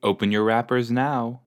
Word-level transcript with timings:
Open 0.00 0.30
your 0.30 0.44
wrappers 0.44 0.92
now. 0.92 1.40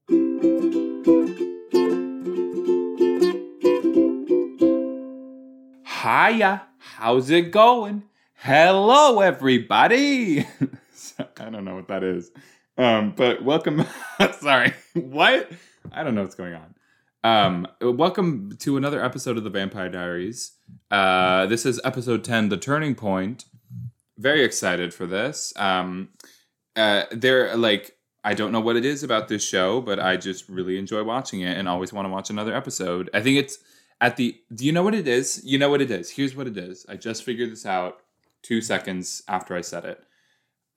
Hiya, 5.85 6.63
how's 6.77 7.29
it 7.29 7.51
going? 7.51 8.03
Hello, 8.35 9.21
everybody. 9.21 10.39
I 11.39 11.49
don't 11.49 11.63
know 11.63 11.75
what 11.75 11.87
that 11.87 12.03
is, 12.03 12.31
um, 12.77 13.13
but 13.15 13.41
welcome. 13.41 13.85
sorry, 14.39 14.73
what? 14.95 15.49
I 15.93 16.03
don't 16.03 16.13
know 16.13 16.23
what's 16.23 16.35
going 16.35 16.55
on. 16.55 16.75
Um, 17.23 17.67
welcome 17.79 18.57
to 18.59 18.75
another 18.75 19.01
episode 19.01 19.37
of 19.37 19.45
the 19.45 19.49
Vampire 19.49 19.87
Diaries. 19.87 20.51
Uh, 20.89 21.45
this 21.45 21.65
is 21.65 21.79
episode 21.85 22.25
ten, 22.25 22.49
the 22.49 22.57
turning 22.57 22.95
point. 22.95 23.45
Very 24.17 24.43
excited 24.43 24.93
for 24.93 25.05
this. 25.05 25.53
Um, 25.55 26.09
uh, 26.75 27.03
they're 27.11 27.55
like 27.55 27.95
I 28.23 28.33
don't 28.33 28.51
know 28.51 28.59
what 28.59 28.75
it 28.75 28.85
is 28.85 29.03
about 29.03 29.27
this 29.27 29.43
show, 29.43 29.81
but 29.81 29.99
I 29.99 30.17
just 30.17 30.47
really 30.47 30.77
enjoy 30.77 31.03
watching 31.03 31.41
it 31.41 31.57
and 31.57 31.67
always 31.67 31.91
want 31.91 32.05
to 32.05 32.11
watch 32.11 32.29
another 32.29 32.55
episode. 32.55 33.09
I 33.13 33.21
think 33.21 33.37
it's 33.37 33.57
at 33.99 34.17
the. 34.17 34.39
Do 34.53 34.65
you 34.65 34.71
know 34.71 34.83
what 34.83 34.93
it 34.93 35.07
is? 35.07 35.41
You 35.43 35.57
know 35.57 35.69
what 35.69 35.81
it 35.81 35.89
is. 35.89 36.11
Here's 36.11 36.35
what 36.35 36.47
it 36.47 36.57
is. 36.57 36.85
I 36.87 36.97
just 36.97 37.23
figured 37.23 37.51
this 37.51 37.65
out 37.65 38.01
two 38.43 38.61
seconds 38.61 39.23
after 39.27 39.55
I 39.55 39.61
said 39.61 39.85
it. 39.85 40.03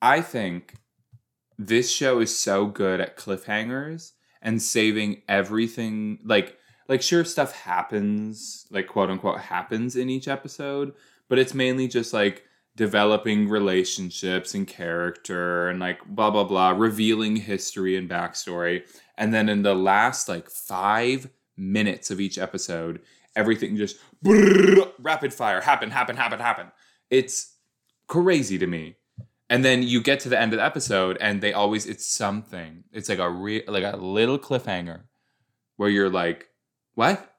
I 0.01 0.21
think 0.21 0.75
this 1.57 1.91
show 1.91 2.19
is 2.19 2.37
so 2.37 2.65
good 2.65 2.99
at 2.99 3.17
cliffhangers 3.17 4.11
and 4.41 4.61
saving 4.61 5.21
everything. 5.27 6.19
Like, 6.23 6.57
like 6.87 7.01
sure, 7.01 7.23
stuff 7.23 7.53
happens, 7.53 8.65
like 8.71 8.87
quote 8.87 9.09
unquote 9.09 9.39
happens 9.39 9.95
in 9.95 10.09
each 10.09 10.27
episode, 10.27 10.93
but 11.29 11.39
it's 11.39 11.53
mainly 11.53 11.87
just 11.87 12.11
like 12.11 12.44
developing 12.75 13.47
relationships 13.47 14.53
and 14.53 14.67
character 14.67 15.69
and 15.69 15.79
like 15.79 16.05
blah 16.07 16.29
blah 16.29 16.43
blah 16.43 16.69
revealing 16.71 17.35
history 17.35 17.95
and 17.95 18.09
backstory. 18.09 18.83
And 19.17 19.33
then 19.33 19.47
in 19.47 19.61
the 19.61 19.75
last 19.75 20.27
like 20.27 20.49
five 20.49 21.29
minutes 21.57 22.11
of 22.11 22.19
each 22.19 22.37
episode 22.37 23.01
everything 23.35 23.77
just 23.77 23.97
brrr, 24.23 24.91
rapid 24.99 25.33
fire 25.33 25.61
happen 25.61 25.89
happen 25.89 26.17
happen 26.17 26.39
happen. 26.39 26.71
It's 27.09 27.55
crazy 28.07 28.57
to 28.57 28.67
me. 28.67 28.95
And 29.49 29.63
then 29.63 29.83
you 29.83 30.01
get 30.01 30.19
to 30.21 30.29
the 30.29 30.39
end 30.39 30.53
of 30.53 30.57
the 30.57 30.65
episode 30.65 31.17
and 31.21 31.41
they 31.41 31.53
always 31.53 31.85
it's 31.85 32.05
something. 32.05 32.83
It's 32.91 33.07
like 33.07 33.19
a 33.19 33.29
real 33.29 33.61
like 33.67 33.83
a 33.83 33.97
little 33.97 34.39
cliffhanger 34.39 35.01
where 35.77 35.89
you're 35.89 36.09
like 36.09 36.49
what? 36.95 37.35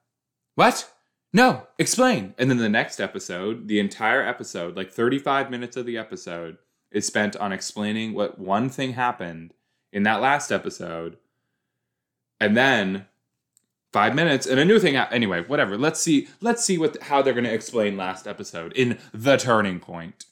What 0.55 0.91
no, 1.36 1.66
explain. 1.78 2.32
And 2.38 2.48
then 2.48 2.56
the 2.56 2.70
next 2.70 2.98
episode, 2.98 3.68
the 3.68 3.78
entire 3.78 4.26
episode, 4.26 4.74
like 4.74 4.90
35 4.90 5.50
minutes 5.50 5.76
of 5.76 5.84
the 5.84 5.98
episode, 5.98 6.56
is 6.90 7.06
spent 7.06 7.36
on 7.36 7.52
explaining 7.52 8.14
what 8.14 8.38
one 8.38 8.70
thing 8.70 8.94
happened 8.94 9.52
in 9.92 10.02
that 10.04 10.22
last 10.22 10.50
episode. 10.50 11.18
And 12.40 12.56
then 12.56 13.04
five 13.92 14.14
minutes 14.14 14.46
and 14.46 14.58
a 14.58 14.64
new 14.64 14.78
thing 14.78 14.94
ha- 14.94 15.08
anyway 15.10 15.42
whatever 15.46 15.78
let's 15.78 16.00
see 16.00 16.28
let's 16.42 16.62
see 16.62 16.76
what 16.76 17.00
how 17.04 17.22
they're 17.22 17.32
going 17.32 17.44
to 17.44 17.54
explain 17.54 17.96
last 17.96 18.26
episode 18.26 18.70
in 18.74 18.98
the 19.14 19.38
turning 19.38 19.80
point 19.80 20.26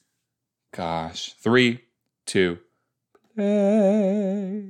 gosh 0.73 1.33
three 1.35 1.81
two 2.27 2.59
play. 3.35 4.63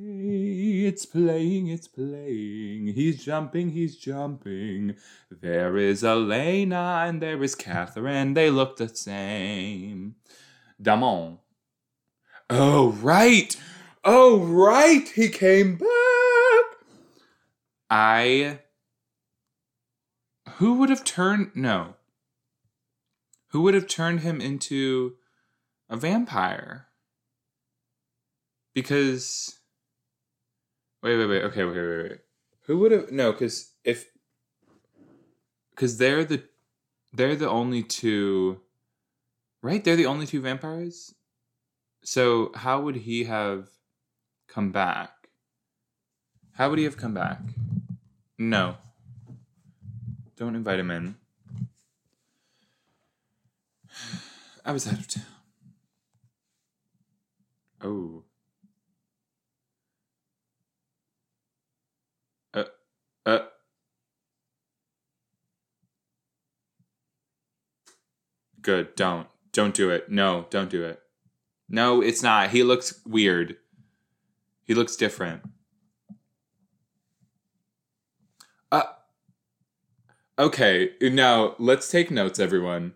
It's 0.86 1.06
playing, 1.06 1.68
it's 1.68 1.88
playing. 1.88 2.92
He's 2.94 3.24
jumping, 3.24 3.70
he's 3.70 3.96
jumping. 3.96 4.96
There 5.30 5.76
is 5.76 6.04
Elena 6.04 7.04
and 7.06 7.22
there 7.22 7.42
is 7.42 7.54
Katherine. 7.54 8.34
They 8.34 8.50
look 8.50 8.76
the 8.76 8.88
same. 8.88 10.16
Damon. 10.80 11.38
Oh, 12.50 12.90
right. 12.92 13.56
Oh, 14.04 14.38
right. 14.38 15.08
He 15.08 15.28
came 15.28 15.76
back. 15.76 16.64
I. 17.90 18.60
Who 20.56 20.74
would 20.74 20.90
have 20.90 21.04
turned. 21.04 21.52
No. 21.54 21.94
Who 23.48 23.62
would 23.62 23.74
have 23.74 23.86
turned 23.86 24.20
him 24.20 24.40
into 24.40 25.14
a 25.88 25.96
vampire? 25.96 26.88
Because 28.74 29.58
wait 31.02 31.16
wait 31.16 31.26
wait 31.26 31.44
okay 31.44 31.64
wait 31.64 31.76
wait 31.76 32.02
wait. 32.10 32.18
Who 32.66 32.78
would 32.78 32.92
have 32.92 33.10
no 33.10 33.32
because 33.32 33.72
if 33.84 34.06
because 35.70 35.96
they're 35.98 36.24
the 36.24 36.42
they're 37.12 37.36
the 37.36 37.48
only 37.48 37.82
two 37.82 38.60
right? 39.62 39.82
They're 39.82 39.96
the 39.96 40.06
only 40.06 40.26
two 40.26 40.40
vampires? 40.40 41.14
So 42.02 42.52
how 42.54 42.82
would 42.82 42.96
he 42.96 43.24
have 43.24 43.68
come 44.46 44.72
back? 44.72 45.10
How 46.52 46.68
would 46.68 46.78
he 46.78 46.84
have 46.84 46.98
come 46.98 47.14
back? 47.14 47.40
No. 48.38 48.76
Don't 50.36 50.54
invite 50.54 50.78
him 50.80 50.90
in. 50.90 51.16
I 54.64 54.72
was 54.72 54.86
out 54.86 54.94
of 54.94 55.06
town 55.08 55.24
oh 57.82 58.24
Uh, 63.26 63.38
good. 68.64 68.96
Don't. 68.96 69.28
Don't 69.52 69.74
do 69.74 69.90
it. 69.90 70.10
No, 70.10 70.46
don't 70.50 70.68
do 70.68 70.82
it. 70.82 71.00
No, 71.68 72.00
it's 72.02 72.22
not. 72.22 72.50
He 72.50 72.64
looks 72.64 73.00
weird. 73.06 73.56
He 74.64 74.74
looks 74.74 74.96
different. 74.96 75.42
Uh, 78.72 78.82
okay, 80.38 80.90
now 81.00 81.54
let's 81.58 81.88
take 81.90 82.10
notes, 82.10 82.40
everyone. 82.40 82.94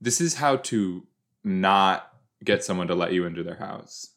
This 0.00 0.20
is 0.20 0.34
how 0.34 0.56
to 0.56 1.06
not 1.42 2.12
get 2.44 2.62
someone 2.62 2.86
to 2.86 2.94
let 2.94 3.12
you 3.12 3.24
into 3.26 3.42
their 3.42 3.56
house. 3.56 4.10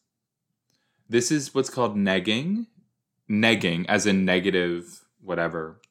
This 1.09 1.31
is 1.31 1.55
what's 1.55 1.69
called 1.69 1.97
negging. 1.97 2.67
Negging, 3.29 3.85
as 3.87 4.05
a 4.05 4.13
negative 4.13 5.01
whatever. 5.21 5.81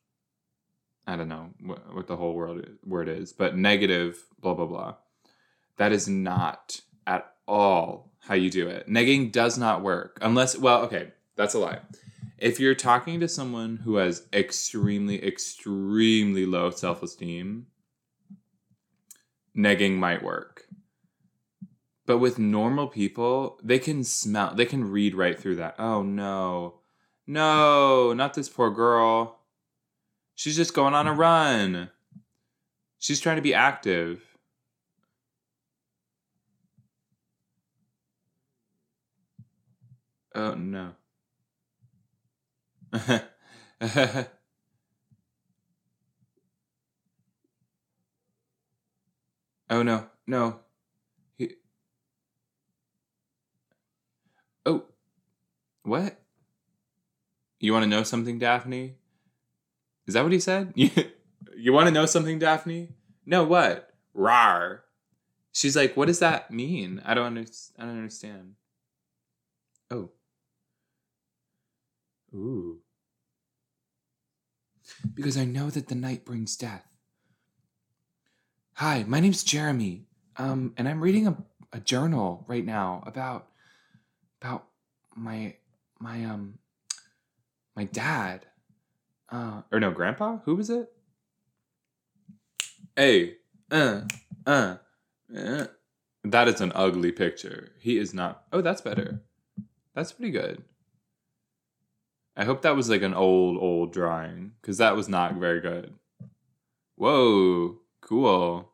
I 1.10 1.16
don't 1.16 1.28
know 1.28 1.50
what, 1.60 1.94
what 1.94 2.06
the 2.06 2.16
whole 2.16 2.34
world 2.34 2.64
word 2.84 3.08
is, 3.08 3.32
but 3.32 3.56
negative, 3.56 4.24
blah 4.40 4.54
blah 4.54 4.66
blah. 4.66 4.94
That 5.76 5.92
is 5.92 6.08
not 6.08 6.80
at 7.06 7.32
all 7.48 8.12
how 8.20 8.34
you 8.34 8.50
do 8.50 8.68
it. 8.68 8.88
Negging 8.88 9.32
does 9.32 9.58
not 9.58 9.82
work 9.82 10.18
unless, 10.22 10.56
well, 10.56 10.82
okay, 10.82 11.12
that's 11.36 11.54
a 11.54 11.58
lie. 11.58 11.80
If 12.38 12.60
you're 12.60 12.74
talking 12.74 13.20
to 13.20 13.28
someone 13.28 13.78
who 13.78 13.96
has 13.96 14.26
extremely, 14.32 15.24
extremely 15.26 16.46
low 16.46 16.70
self 16.70 17.02
esteem, 17.02 17.66
negging 19.56 19.96
might 19.96 20.22
work. 20.22 20.66
But 22.06 22.18
with 22.18 22.38
normal 22.38 22.86
people, 22.88 23.58
they 23.62 23.78
can 23.78 24.04
smell, 24.04 24.54
they 24.54 24.66
can 24.66 24.90
read 24.90 25.14
right 25.14 25.38
through 25.38 25.56
that. 25.56 25.74
Oh 25.78 26.02
no, 26.02 26.80
no, 27.26 28.12
not 28.12 28.34
this 28.34 28.48
poor 28.48 28.70
girl. 28.70 29.39
She's 30.40 30.56
just 30.56 30.72
going 30.72 30.94
on 30.94 31.06
a 31.06 31.12
mm. 31.12 31.18
run. 31.18 31.90
She's 32.98 33.20
trying 33.20 33.36
to 33.36 33.42
be 33.42 33.52
active. 33.52 34.24
Oh 40.34 40.54
no. 40.54 40.92
oh 49.68 49.82
no, 49.82 50.06
no. 50.26 50.60
He... 51.36 51.50
Oh. 54.64 54.84
What? 55.82 56.18
You 57.58 57.74
want 57.74 57.82
to 57.82 57.90
know 57.90 58.04
something, 58.04 58.38
Daphne? 58.38 58.94
Is 60.10 60.14
that 60.14 60.24
what 60.24 60.32
he 60.32 60.40
said? 60.40 60.74
You, 61.56 61.72
want 61.72 61.86
to 61.86 61.92
know 61.92 62.06
something, 62.06 62.38
Daphne? 62.38 62.88
No, 63.26 63.44
what? 63.44 63.90
Rar. 64.12 64.82
She's 65.52 65.76
like, 65.76 65.96
what 65.96 66.06
does 66.06 66.18
that 66.18 66.50
mean? 66.50 67.00
I 67.04 67.14
don't 67.14 67.26
understand. 67.26 67.76
I 67.78 67.86
don't 67.86 67.98
understand. 67.98 68.54
Oh. 69.90 70.08
Ooh. 72.34 72.78
Because 75.14 75.36
I 75.36 75.44
know 75.44 75.70
that 75.70 75.88
the 75.88 75.94
night 75.94 76.24
brings 76.24 76.56
death. 76.56 76.86
Hi, 78.74 79.04
my 79.06 79.20
name's 79.20 79.44
Jeremy. 79.44 80.06
Um, 80.38 80.72
and 80.76 80.88
I'm 80.88 81.00
reading 81.00 81.26
a, 81.28 81.36
a 81.72 81.78
journal 81.78 82.44
right 82.48 82.64
now 82.64 83.04
about 83.06 83.46
about 84.40 84.64
my 85.14 85.54
my 86.00 86.24
um 86.24 86.58
my 87.76 87.84
dad, 87.84 88.46
uh, 89.30 89.62
or 89.70 89.80
no, 89.80 89.90
grandpa. 89.90 90.38
Who 90.44 90.56
was 90.56 90.70
it? 90.70 90.90
Hey, 92.96 93.36
uh, 93.70 94.02
uh, 94.46 94.76
uh. 95.36 95.66
That 96.24 96.48
is 96.48 96.60
an 96.60 96.72
ugly 96.74 97.12
picture. 97.12 97.72
He 97.78 97.96
is 97.96 98.12
not. 98.12 98.44
Oh, 98.52 98.60
that's 98.60 98.80
better. 98.80 99.22
That's 99.94 100.12
pretty 100.12 100.32
good. 100.32 100.62
I 102.36 102.44
hope 102.44 102.62
that 102.62 102.76
was 102.76 102.88
like 102.88 103.02
an 103.02 103.14
old, 103.14 103.58
old 103.58 103.92
drawing 103.92 104.52
because 104.60 104.78
that 104.78 104.96
was 104.96 105.08
not 105.08 105.34
very 105.34 105.60
good. 105.60 105.94
Whoa, 106.96 107.78
cool. 108.00 108.72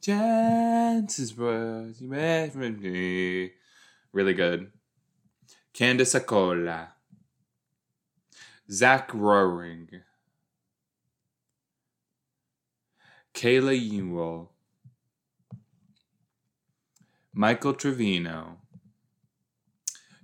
Chances 0.00 1.36
were 1.36 1.92
you 1.98 2.08
made 2.08 2.52
for 2.52 2.58
me. 2.58 3.52
Really 4.12 4.32
good. 4.32 4.72
Candice 5.74 6.18
Accola. 6.18 6.88
Zach 8.70 9.10
Roerig. 9.10 10.02
Kayla 13.34 13.78
Ewell. 13.78 14.50
Michael 17.34 17.74
Trevino. 17.74 18.58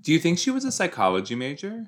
Do 0.02 0.12
you 0.12 0.18
think 0.18 0.38
she 0.38 0.50
was 0.50 0.64
a 0.64 0.72
psychology 0.72 1.34
major? 1.34 1.86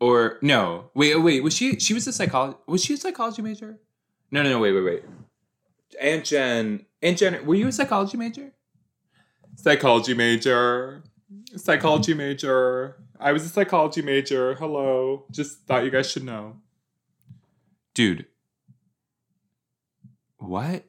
Or 0.00 0.38
no? 0.42 0.90
Wait, 0.94 1.16
wait. 1.16 1.42
Was 1.42 1.54
she? 1.54 1.78
She 1.78 1.94
was 1.94 2.06
a 2.06 2.12
psychology. 2.12 2.58
Was 2.66 2.82
she 2.84 2.94
a 2.94 2.96
psychology 2.96 3.42
major? 3.42 3.78
No, 4.30 4.42
no, 4.42 4.50
no. 4.50 4.58
Wait, 4.58 4.72
wait, 4.72 4.82
wait. 4.82 5.04
Aunt 6.00 6.24
Jen. 6.24 6.86
Aunt 7.02 7.18
Jen. 7.18 7.44
Were 7.44 7.54
you 7.54 7.68
a 7.68 7.72
psychology 7.72 8.16
major? 8.16 8.52
Psychology 9.56 10.14
major. 10.14 11.02
Psychology 11.56 12.14
major. 12.14 12.96
I 13.18 13.32
was 13.32 13.44
a 13.44 13.48
psychology 13.48 14.02
major. 14.02 14.54
Hello. 14.54 15.24
Just 15.30 15.66
thought 15.66 15.84
you 15.84 15.90
guys 15.90 16.10
should 16.10 16.24
know. 16.24 16.56
Dude. 17.94 18.26
What? 20.38 20.84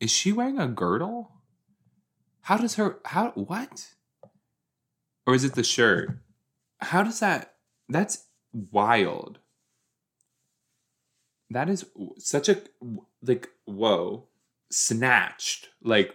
Is 0.00 0.10
she 0.10 0.32
wearing 0.32 0.58
a 0.58 0.68
girdle? 0.68 1.32
How 2.42 2.56
does 2.56 2.76
her 2.76 2.98
how 3.04 3.30
what? 3.32 3.88
Or 5.26 5.34
is 5.34 5.44
it 5.44 5.54
the 5.54 5.62
shirt? 5.62 6.18
How 6.80 7.02
does 7.02 7.20
that 7.20 7.54
that's 7.88 8.26
wild. 8.52 9.38
That 11.50 11.68
is 11.68 11.86
such 12.18 12.48
a 12.48 12.58
like 13.22 13.48
whoa, 13.64 14.27
snatched 14.70 15.68
like 15.82 16.14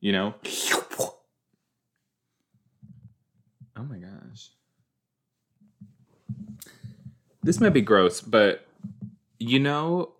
you 0.00 0.12
know. 0.12 0.34
Oh 3.76 3.84
my 3.84 3.98
gosh. 3.98 4.50
This 7.42 7.60
might 7.60 7.70
be 7.70 7.80
gross, 7.80 8.20
but 8.20 8.66
you 9.38 9.58
know 9.58 10.12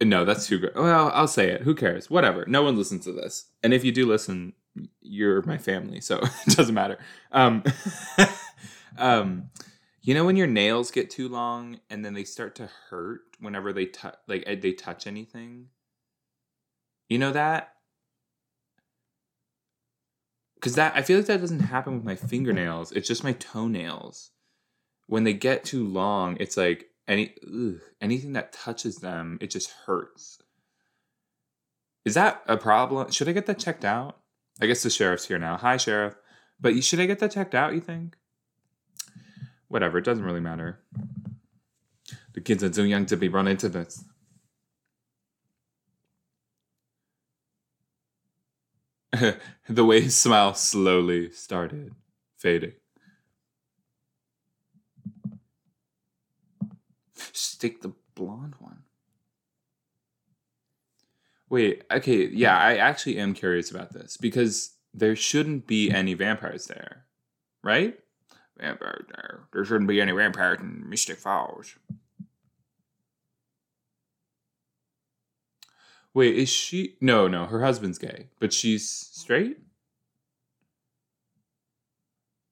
no, 0.00 0.24
that's 0.24 0.46
too 0.46 0.58
good. 0.58 0.72
Well, 0.76 1.10
I'll 1.12 1.26
say 1.26 1.50
it. 1.50 1.62
Who 1.62 1.74
cares? 1.74 2.08
Whatever. 2.08 2.44
No 2.46 2.62
one 2.62 2.76
listens 2.76 3.04
to 3.04 3.12
this. 3.12 3.46
And 3.62 3.74
if 3.74 3.84
you 3.84 3.90
do 3.90 4.06
listen, 4.06 4.52
you're 5.00 5.42
my 5.42 5.58
family, 5.58 6.00
so 6.00 6.18
it 6.46 6.56
doesn't 6.56 6.74
matter. 6.74 6.98
Um, 7.32 7.64
um, 8.98 9.50
you 10.02 10.14
know 10.14 10.24
when 10.24 10.36
your 10.36 10.46
nails 10.46 10.90
get 10.90 11.10
too 11.10 11.28
long 11.28 11.80
and 11.90 12.04
then 12.04 12.14
they 12.14 12.24
start 12.24 12.54
to 12.56 12.70
hurt 12.88 13.22
whenever 13.40 13.72
they 13.72 13.86
touch, 13.86 14.14
like 14.28 14.44
eh, 14.46 14.54
they 14.54 14.72
touch 14.72 15.06
anything. 15.06 15.66
You 17.08 17.18
know 17.18 17.32
that? 17.32 17.74
Because 20.54 20.74
that 20.74 20.96
I 20.96 21.02
feel 21.02 21.18
like 21.18 21.26
that 21.26 21.40
doesn't 21.40 21.60
happen 21.60 21.94
with 21.94 22.04
my 22.04 22.16
fingernails. 22.16 22.92
It's 22.92 23.08
just 23.08 23.24
my 23.24 23.32
toenails. 23.32 24.30
When 25.06 25.24
they 25.24 25.32
get 25.32 25.64
too 25.64 25.86
long, 25.86 26.36
it's 26.40 26.56
like 26.56 26.88
any 27.06 27.34
ugh, 27.46 27.80
anything 28.00 28.34
that 28.34 28.52
touches 28.52 28.96
them, 28.96 29.38
it 29.40 29.50
just 29.50 29.70
hurts. 29.86 30.42
Is 32.04 32.14
that 32.14 32.42
a 32.46 32.56
problem? 32.56 33.10
Should 33.10 33.28
I 33.28 33.32
get 33.32 33.46
that 33.46 33.58
checked 33.58 33.84
out? 33.84 34.18
I 34.60 34.66
guess 34.66 34.82
the 34.82 34.90
sheriff's 34.90 35.26
here 35.26 35.38
now. 35.38 35.56
Hi, 35.56 35.76
sheriff. 35.76 36.14
But 36.60 36.82
should 36.82 37.00
I 37.00 37.06
get 37.06 37.20
that 37.20 37.30
checked 37.30 37.54
out? 37.54 37.74
You 37.74 37.80
think? 37.80 38.16
Whatever. 39.68 39.98
It 39.98 40.04
doesn't 40.04 40.24
really 40.24 40.40
matter. 40.40 40.80
The 42.34 42.40
kids 42.40 42.64
are 42.64 42.70
too 42.70 42.84
young 42.84 43.06
to 43.06 43.16
be 43.16 43.28
run 43.28 43.46
into 43.46 43.68
this. 43.68 44.04
the 49.68 49.84
way 49.84 50.00
his 50.00 50.16
smile 50.16 50.54
slowly 50.54 51.30
started 51.30 51.92
fading. 52.36 52.72
Stick 57.14 57.80
the 57.80 57.92
blonde 58.14 58.54
one. 58.58 58.82
Wait, 61.50 61.84
okay, 61.90 62.28
yeah, 62.28 62.58
I 62.58 62.76
actually 62.76 63.18
am 63.18 63.32
curious 63.32 63.70
about 63.70 63.92
this 63.92 64.18
because 64.18 64.74
there 64.92 65.16
shouldn't 65.16 65.66
be 65.66 65.90
any 65.90 66.12
vampires 66.14 66.66
there, 66.66 67.06
right? 67.62 67.98
Vampires 68.58 69.06
there. 69.14 69.40
There 69.52 69.64
shouldn't 69.64 69.88
be 69.88 70.00
any 70.00 70.12
vampires 70.12 70.60
in 70.60 70.84
Mystic 70.88 71.16
Falls. 71.16 71.74
Wait, 76.14 76.36
is 76.36 76.48
she? 76.50 76.96
No, 77.00 77.28
no, 77.28 77.46
her 77.46 77.62
husband's 77.62 77.96
gay, 77.98 78.28
but 78.40 78.52
she's 78.52 78.88
straight? 78.90 79.58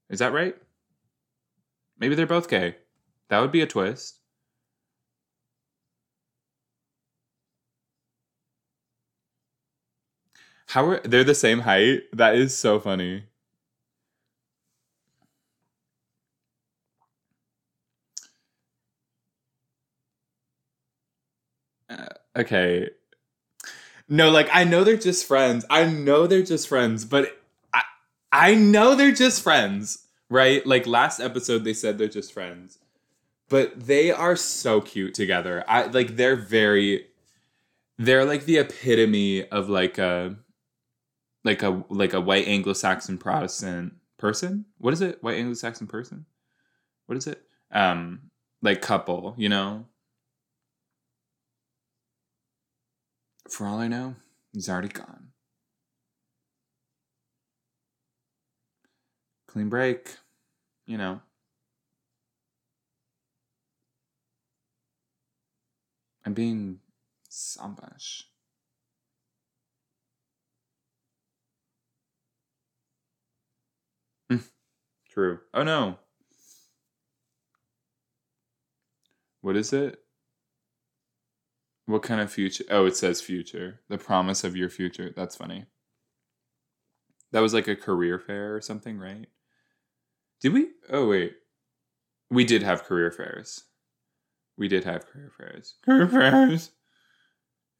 Is 0.08 0.18
that 0.18 0.32
right? 0.32 0.56
Maybe 1.98 2.14
they're 2.14 2.26
both 2.26 2.48
gay. 2.48 2.76
That 3.28 3.40
would 3.40 3.52
be 3.52 3.60
a 3.60 3.66
twist. 3.66 4.20
How 10.68 10.86
are 10.90 11.00
they're 11.00 11.24
the 11.24 11.34
same 11.34 11.60
height? 11.60 12.02
That 12.12 12.34
is 12.36 12.56
so 12.56 12.78
funny. 12.78 13.24
Uh, 21.88 22.06
okay. 22.36 22.90
No, 24.08 24.30
like 24.30 24.48
I 24.52 24.64
know 24.64 24.84
they're 24.84 24.96
just 24.96 25.26
friends. 25.26 25.64
I 25.68 25.84
know 25.84 26.26
they're 26.26 26.42
just 26.42 26.68
friends, 26.68 27.04
but 27.04 27.40
I 27.72 27.82
I 28.32 28.54
know 28.54 28.94
they're 28.94 29.12
just 29.12 29.42
friends, 29.42 30.06
right? 30.30 30.64
Like 30.66 30.86
last 30.86 31.20
episode 31.20 31.64
they 31.64 31.72
said 31.74 31.98
they're 31.98 32.08
just 32.08 32.32
friends. 32.32 32.78
But 33.48 33.86
they 33.86 34.10
are 34.10 34.36
so 34.36 34.80
cute 34.80 35.14
together. 35.14 35.64
I 35.68 35.86
like 35.86 36.16
they're 36.16 36.36
very 36.36 37.06
they're 37.98 38.24
like 38.24 38.44
the 38.44 38.58
epitome 38.58 39.48
of 39.48 39.68
like 39.68 39.98
a 39.98 40.36
like 41.44 41.62
a 41.62 41.84
like 41.88 42.12
a 42.12 42.20
white 42.20 42.46
Anglo-Saxon 42.48 43.18
Protestant 43.18 43.94
person. 44.18 44.66
What 44.78 44.94
is 44.94 45.00
it? 45.00 45.22
White 45.22 45.38
Anglo-Saxon 45.38 45.86
person? 45.86 46.26
What 47.06 47.16
is 47.18 47.26
it? 47.26 47.42
Um 47.72 48.30
like 48.62 48.82
couple, 48.82 49.34
you 49.36 49.48
know? 49.48 49.86
For 53.48 53.66
all 53.66 53.78
I 53.78 53.88
know, 53.88 54.16
he's 54.52 54.68
already 54.68 54.88
gone. 54.88 55.28
Clean 59.46 59.68
break, 59.68 60.16
you 60.86 60.98
know. 60.98 61.20
I'm 66.24 66.34
being 66.34 66.80
selfish. 67.28 68.24
Mm, 74.30 74.42
true. 75.08 75.38
Oh 75.54 75.62
no. 75.62 75.98
What 79.40 79.56
is 79.56 79.72
it? 79.72 80.05
What 81.86 82.02
kind 82.02 82.20
of 82.20 82.32
future? 82.32 82.64
Oh, 82.70 82.86
it 82.86 82.96
says 82.96 83.20
future. 83.20 83.80
The 83.88 83.98
promise 83.98 84.42
of 84.44 84.56
your 84.56 84.68
future. 84.68 85.12
That's 85.16 85.36
funny. 85.36 85.66
That 87.32 87.40
was 87.40 87.54
like 87.54 87.68
a 87.68 87.76
career 87.76 88.18
fair 88.18 88.56
or 88.56 88.60
something, 88.60 88.98
right? 88.98 89.28
Did 90.40 90.52
we? 90.52 90.68
Oh, 90.90 91.08
wait. 91.08 91.34
We 92.30 92.44
did 92.44 92.62
have 92.62 92.84
career 92.84 93.10
fairs. 93.10 93.64
We 94.58 94.68
did 94.68 94.84
have 94.84 95.06
career 95.06 95.30
fairs. 95.36 95.74
Career 95.84 96.08
fairs. 96.08 96.70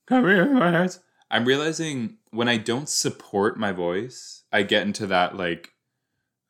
Career 0.07 0.47
fairs. 0.57 1.01
I'm 1.31 1.45
realizing 1.45 2.19
when 2.31 2.49
I 2.49 2.59
don't 2.59 2.89
support 2.89 3.59
my 3.59 3.73
voice, 3.73 4.45
I 4.53 4.63
get 4.63 4.87
into 4.87 5.07
that 5.09 5.37
like 5.37 5.71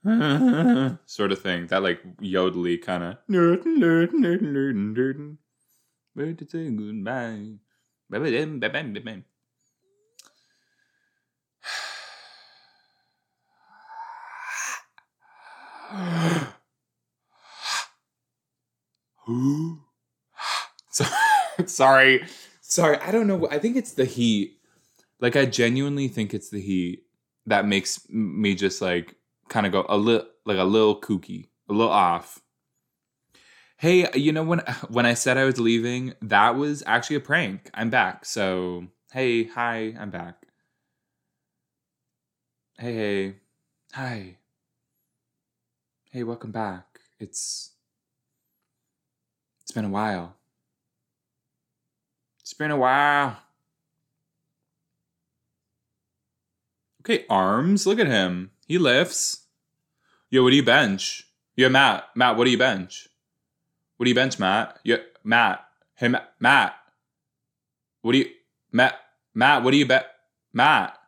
sort 1.06 1.32
of 1.32 1.40
thing. 1.40 1.68
That 1.68 1.82
like 1.82 2.02
yodely 2.20 2.82
kind 2.82 3.02
of 3.02 3.16
Where 6.16 6.32
to 6.32 6.48
say 6.48 6.70
goodbye? 6.70 7.58
sorry, 21.66 22.24
sorry. 22.62 22.96
I 22.96 23.10
don't 23.10 23.26
know. 23.26 23.46
I 23.50 23.58
think 23.58 23.76
it's 23.76 23.92
the 23.92 24.06
heat. 24.06 24.56
Like 25.20 25.36
I 25.36 25.44
genuinely 25.44 26.08
think 26.08 26.32
it's 26.32 26.48
the 26.48 26.62
heat 26.62 27.02
that 27.44 27.66
makes 27.66 28.08
me 28.08 28.54
just 28.54 28.80
like 28.80 29.16
kind 29.50 29.66
of 29.66 29.72
go 29.72 29.84
a 29.90 29.98
little 29.98 30.26
like 30.46 30.56
a 30.56 30.64
little 30.64 30.98
kooky, 30.98 31.48
a 31.68 31.74
little 31.74 31.92
off. 31.92 32.40
Hey, 33.78 34.08
you 34.14 34.32
know 34.32 34.42
when 34.42 34.60
when 34.88 35.06
I 35.06 35.14
said 35.14 35.36
I 35.36 35.44
was 35.44 35.60
leaving, 35.60 36.14
that 36.22 36.56
was 36.56 36.82
actually 36.86 37.16
a 37.16 37.20
prank. 37.20 37.70
I'm 37.74 37.90
back. 37.90 38.24
So, 38.24 38.86
hey, 39.12 39.44
hi, 39.44 39.94
I'm 39.98 40.10
back. 40.10 40.46
Hey, 42.78 42.94
hey. 42.94 43.34
Hi. 43.92 44.36
Hey, 46.10 46.22
welcome 46.22 46.52
back. 46.52 47.00
It's 47.20 47.72
It's 49.62 49.72
been 49.72 49.84
a 49.84 49.90
while. 49.90 50.36
It's 52.40 52.54
been 52.54 52.70
a 52.70 52.76
while. 52.76 53.38
Okay, 57.02 57.26
arms. 57.28 57.86
Look 57.86 57.98
at 57.98 58.06
him. 58.06 58.52
He 58.66 58.78
lifts. 58.78 59.46
Yo, 60.30 60.42
what 60.42 60.50
do 60.50 60.56
you 60.56 60.64
bench? 60.64 61.28
Yo, 61.56 61.68
Matt. 61.68 62.04
Matt, 62.14 62.36
what 62.36 62.44
do 62.44 62.50
you 62.50 62.58
bench? 62.58 63.08
What 63.96 64.04
do 64.04 64.10
you 64.10 64.14
bench, 64.14 64.38
Matt? 64.38 64.78
Yo, 64.84 64.98
Matt. 65.24 65.64
Hey, 65.94 66.08
Matt. 66.08 66.32
Matt. 66.38 66.74
What 68.02 68.12
do 68.12 68.18
you, 68.18 68.26
Matt? 68.72 68.94
Matt, 69.34 69.62
what 69.62 69.70
do 69.70 69.76
you 69.76 69.86
bet? 69.86 70.06
Matt. 70.52 70.98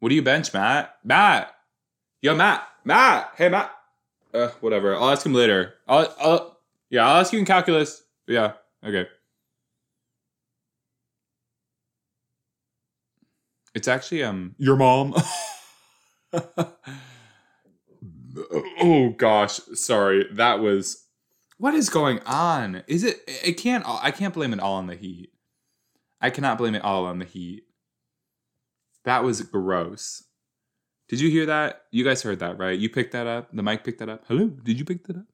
What 0.00 0.10
do 0.10 0.14
you 0.14 0.22
bench, 0.22 0.52
Matt? 0.52 0.96
Matt. 1.04 1.54
Yo, 2.20 2.34
Matt. 2.34 2.66
Matt. 2.84 3.30
Hey, 3.36 3.48
Matt. 3.48 3.70
Uh, 4.34 4.48
whatever. 4.60 4.94
I'll 4.94 5.10
ask 5.10 5.24
him 5.24 5.34
later. 5.34 5.74
I'll, 5.88 6.14
I'll, 6.20 6.58
yeah, 6.90 7.06
I'll 7.06 7.20
ask 7.20 7.32
you 7.32 7.38
in 7.38 7.44
calculus. 7.44 8.02
Yeah. 8.26 8.52
Okay. 8.84 9.06
It's 13.74 13.88
actually 13.88 14.22
um 14.22 14.54
your 14.58 14.76
mom. 14.76 15.14
oh 18.80 19.14
gosh, 19.16 19.60
sorry. 19.74 20.26
That 20.32 20.60
was 20.60 21.06
what 21.62 21.74
is 21.74 21.88
going 21.90 22.18
on? 22.26 22.82
Is 22.88 23.04
it 23.04 23.22
it 23.26 23.52
can't 23.52 23.84
I 23.86 24.10
can't 24.10 24.34
blame 24.34 24.52
it 24.52 24.58
all 24.58 24.74
on 24.74 24.88
the 24.88 24.96
heat. 24.96 25.30
I 26.20 26.28
cannot 26.28 26.58
blame 26.58 26.74
it 26.74 26.82
all 26.82 27.06
on 27.06 27.20
the 27.20 27.24
heat. 27.24 27.62
That 29.04 29.22
was 29.22 29.42
gross. 29.42 30.24
Did 31.08 31.20
you 31.20 31.30
hear 31.30 31.46
that? 31.46 31.82
You 31.92 32.02
guys 32.02 32.20
heard 32.24 32.40
that, 32.40 32.58
right? 32.58 32.76
You 32.76 32.90
picked 32.90 33.12
that 33.12 33.28
up? 33.28 33.50
The 33.52 33.62
mic 33.62 33.84
picked 33.84 34.00
that 34.00 34.08
up? 34.08 34.24
Hello? 34.26 34.48
Did 34.48 34.80
you 34.80 34.84
pick 34.84 35.06
that 35.06 35.18
up? 35.18 35.26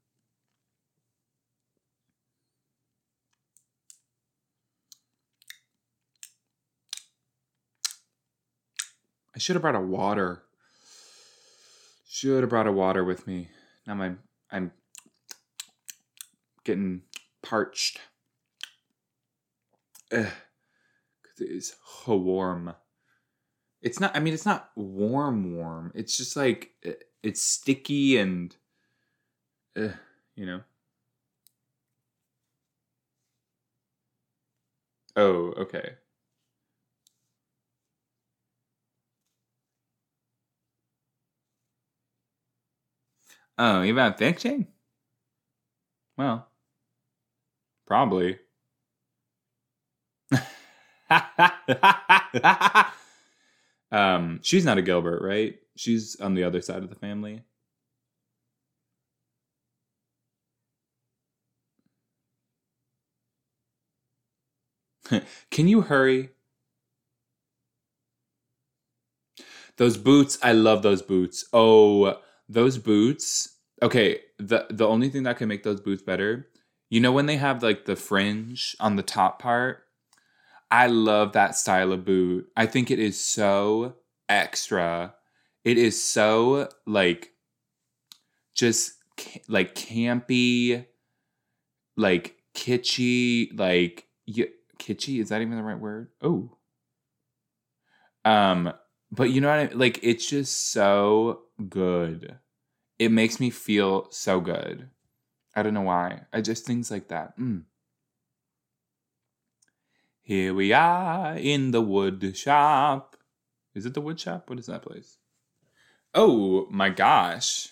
I 9.35 9.39
should 9.39 9.57
have 9.57 9.63
brought 9.63 9.77
a 9.77 9.81
water. 9.81 10.43
Should 12.07 12.43
have 12.43 12.51
brought 12.51 12.67
a 12.67 12.73
water 12.73 13.03
with 13.03 13.27
me. 13.27 13.49
Now 13.87 13.95
my 13.95 14.13
I'm 14.51 14.73
getting 16.69 17.01
parched. 17.43 17.99
Ugh. 20.13 20.27
Cause 21.23 21.41
it 21.41 21.51
is 21.51 21.75
warm. 22.07 22.75
It's 23.81 24.01
not. 24.01 24.15
I 24.17 24.21
mean, 24.21 24.35
it's 24.35 24.47
not 24.47 24.71
warm. 24.77 25.57
Warm. 25.57 25.93
It's 25.95 26.17
just 26.17 26.37
like 26.37 26.73
it's 27.23 27.43
sticky 27.43 28.19
and, 28.19 28.55
uh, 29.77 29.89
you 30.37 30.47
know. 30.47 30.61
Oh, 35.17 35.53
okay. 35.59 35.97
Oh, 43.59 43.83
you 43.83 43.93
about 43.93 44.19
fiction? 44.19 44.69
Well, 46.19 46.49
probably. 47.89 48.39
um, 53.91 54.41
she's 54.43 54.65
not 54.65 54.79
a 54.79 54.83
Gilbert, 54.83 55.23
right? 55.23 55.59
She's 55.77 56.21
on 56.21 56.35
the 56.35 56.45
other 56.45 56.61
side 56.61 56.83
of 56.85 56.91
the 56.91 56.97
family. 56.97 57.43
Can 65.51 65.69
you 65.69 65.83
hurry? 65.83 66.31
Those 69.77 69.97
boots, 69.97 70.39
I 70.43 70.53
love 70.53 70.83
those 70.83 71.03
boots. 71.03 71.45
Oh, 71.53 72.21
those 72.49 72.79
boots 72.79 73.55
okay 73.83 74.19
the 74.39 74.67
the 74.71 74.87
only 74.87 75.09
thing 75.09 75.23
that 75.25 75.37
can 75.39 75.49
make 75.49 75.63
those 75.63 75.81
boots 75.81 76.03
better 76.03 76.49
you 76.91 77.01
know 77.01 77.13
when 77.13 77.27
they 77.27 77.37
have 77.37 77.63
like 77.63 77.85
the 77.85 77.97
fringe 77.97 78.77
on 78.81 78.97
the 78.97 79.03
top 79.03 79.41
part 79.41 79.85
i 80.71 80.87
love 80.87 81.33
that 81.33 81.55
style 81.55 81.93
of 81.93 82.05
boot 82.05 82.47
i 82.57 82.67
think 82.67 82.91
it 82.91 82.99
is 82.99 83.19
so 83.19 83.95
extra 84.29 85.15
it 85.65 85.79
is 85.79 86.03
so 86.03 86.69
like 86.87 87.33
just 88.55 88.95
like 89.49 89.75
campy 89.75 90.85
like 91.97 92.37
kitschy 92.55 93.57
like 93.59 94.07
kitschy 94.79 95.21
is 95.21 95.29
that 95.29 95.41
even 95.41 95.57
the 95.57 95.63
right 95.63 95.79
word 95.79 96.09
oh 96.23 96.51
um 98.25 98.73
but 99.11 99.31
you 99.31 99.41
know 99.41 99.49
what 99.49 99.59
I 99.59 99.69
mean? 99.69 99.79
like 99.79 100.01
it's 100.03 100.29
just 100.29 100.71
so 100.71 101.43
good. 101.69 102.39
It 102.99 103.11
makes 103.13 103.41
me 103.41 103.51
feel 103.51 104.09
so 104.11 104.41
good. 104.41 104.91
I 105.59 105.63
don't 105.63 105.75
know 105.75 105.81
why. 105.83 106.21
I 106.33 106.41
just 106.41 106.65
things 106.65 106.89
like 106.89 107.09
that. 107.09 107.37
Mm. 107.37 107.65
Here 110.23 110.55
we 110.55 110.73
are 110.73 111.37
in 111.37 111.73
the 111.73 111.81
wood 111.81 112.37
shop. 112.37 113.17
Is 113.75 113.85
it 113.85 113.95
the 113.95 114.01
wood 114.01 114.21
shop? 114.21 114.49
What 114.49 114.61
is 114.61 114.67
that 114.67 114.83
place? 114.83 115.19
Oh 116.15 116.69
my 116.71 116.91
gosh. 116.91 117.71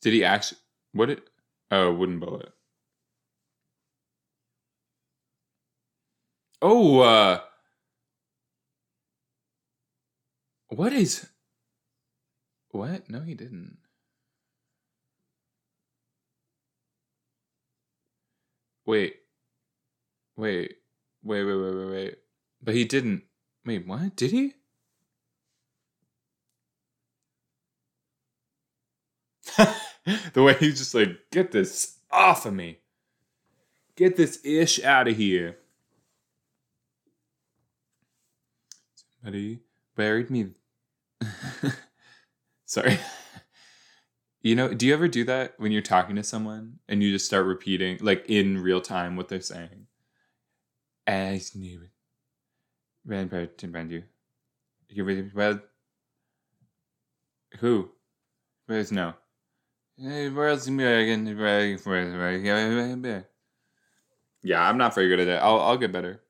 Did 0.00 0.12
he 0.12 0.24
actually? 0.24 0.58
What 0.92 1.08
it? 1.08 1.28
Oh, 1.70 1.94
wooden 1.94 2.18
bullet. 2.18 2.52
Oh, 6.60 7.00
uh, 7.00 7.40
what 10.76 10.92
is. 10.92 11.26
What? 12.70 13.10
No, 13.10 13.20
he 13.20 13.34
didn't. 13.34 13.78
Wait. 18.86 19.16
Wait. 20.36 20.76
Wait, 21.22 21.44
wait, 21.44 21.54
wait, 21.54 21.74
wait, 21.74 21.90
wait. 21.90 22.18
But 22.62 22.74
he 22.74 22.84
didn't. 22.84 23.24
Wait, 23.64 23.86
what? 23.86 24.16
Did 24.16 24.30
he? 24.30 24.54
the 30.32 30.42
way 30.42 30.54
he's 30.54 30.78
just 30.78 30.94
like, 30.94 31.10
get 31.30 31.52
this 31.52 31.98
off 32.10 32.46
of 32.46 32.54
me. 32.54 32.78
Get 33.96 34.16
this 34.16 34.40
ish 34.44 34.82
out 34.82 35.06
of 35.08 35.16
here. 35.16 35.58
Somebody 39.22 39.60
buried 39.94 40.30
me. 40.30 40.52
Sorry. 42.66 42.98
You 44.42 44.56
know, 44.56 44.74
do 44.74 44.86
you 44.86 44.92
ever 44.92 45.06
do 45.06 45.24
that 45.24 45.54
when 45.58 45.70
you're 45.70 45.82
talking 45.82 46.16
to 46.16 46.24
someone 46.24 46.80
and 46.88 47.02
you 47.02 47.12
just 47.12 47.26
start 47.26 47.46
repeating, 47.46 47.98
like 48.00 48.24
in 48.28 48.60
real 48.60 48.80
time, 48.80 49.14
what 49.16 49.28
they're 49.28 49.40
saying? 49.40 49.86
As 51.06 51.54
knew 51.54 51.82
it. 51.82 51.90
Ran 53.04 53.28
brand 53.28 53.92
you. 53.92 54.04
You 54.88 55.04
really 55.04 55.30
well. 55.34 55.60
Who? 57.60 57.90
Where's 58.66 58.90
no? 58.92 59.14
Where's 59.96 60.68
Yeah, 64.42 64.66
I'm 64.68 64.78
not 64.78 64.94
very 64.94 65.08
good 65.08 65.20
at 65.20 65.28
it. 65.28 65.42
I'll 65.42 65.60
I'll 65.60 65.76
get 65.78 65.92
better. 65.92 66.21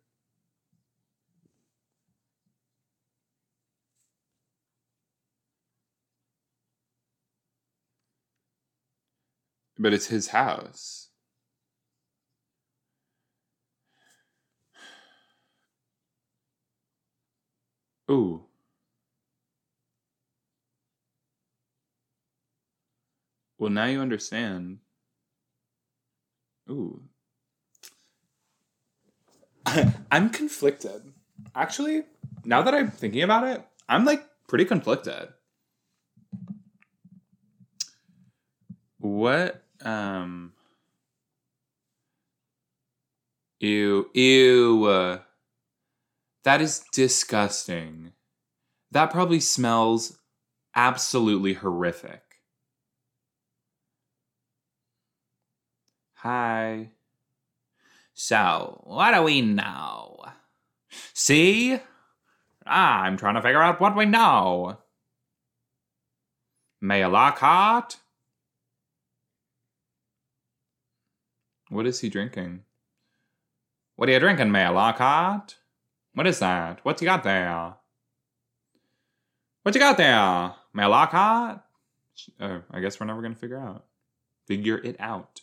But 9.83 9.93
it's 9.93 10.07
his 10.07 10.29
house. 10.29 11.09
Ooh. 18.09 18.45
Well, 23.59 23.71
now 23.71 23.87
you 23.87 24.01
understand. 24.01 24.79
Ooh. 26.71 27.03
I'm 30.13 30.31
conflicted. 30.31 31.13
Actually, 31.57 32.05
now 32.45 32.63
that 32.63 32.73
I'm 32.73 32.93
thinking 32.93 33.23
about 33.23 33.49
it, 33.49 33.67
I'm 33.89 34.05
like 34.05 34.25
pretty 34.47 34.65
conflicted. 34.65 35.31
What 38.99 39.65
um 39.85 40.53
Ew, 43.61 44.11
ew. 44.13 44.85
uh, 44.87 45.21
That 46.43 46.61
is 46.61 46.85
disgusting. 46.93 48.13
That 48.91 49.13
probably 49.13 49.39
smells 49.41 50.19
absolutely 50.75 51.55
horrific. 51.55 52.23
Hi. 56.15 56.91
So, 58.15 58.81
what 58.85 59.15
do 59.15 59.23
we 59.23 59.41
know? 59.43 60.25
See? 61.15 61.81
Ah, 62.67 63.03
I'm 63.03 63.17
trying 63.17 63.35
to 63.35 63.43
figure 63.43 63.63
out 63.63 63.81
what 63.81 63.97
we 63.97 64.05
know. 64.07 64.79
Maya 66.81 67.09
Lockhart? 67.09 67.97
What 71.73 71.87
is 71.87 72.01
he 72.01 72.11
drinking? 72.11 72.65
What 73.97 74.07
are 74.11 74.13
you 74.13 74.21
drinking, 74.21 74.53
Mayor 74.53 74.73
Lockhart? 74.73 75.57
What 76.13 76.27
is 76.27 76.39
that? 76.41 76.81
What's 76.83 77.01
you 77.01 77.07
got 77.07 77.25
there? 77.25 77.77
What 79.63 79.75
you 79.75 79.81
got 79.81 79.97
there, 79.97 80.53
Mayor 80.75 80.89
Lockhart? 80.89 81.63
Oh, 82.39 82.61
I 82.71 82.81
guess 82.81 83.01
we're 83.01 83.07
never 83.07 83.23
gonna 83.23 83.35
figure 83.35 83.59
out. 83.59 83.87
Figure 84.47 84.77
it 84.77 84.97
out. 85.01 85.41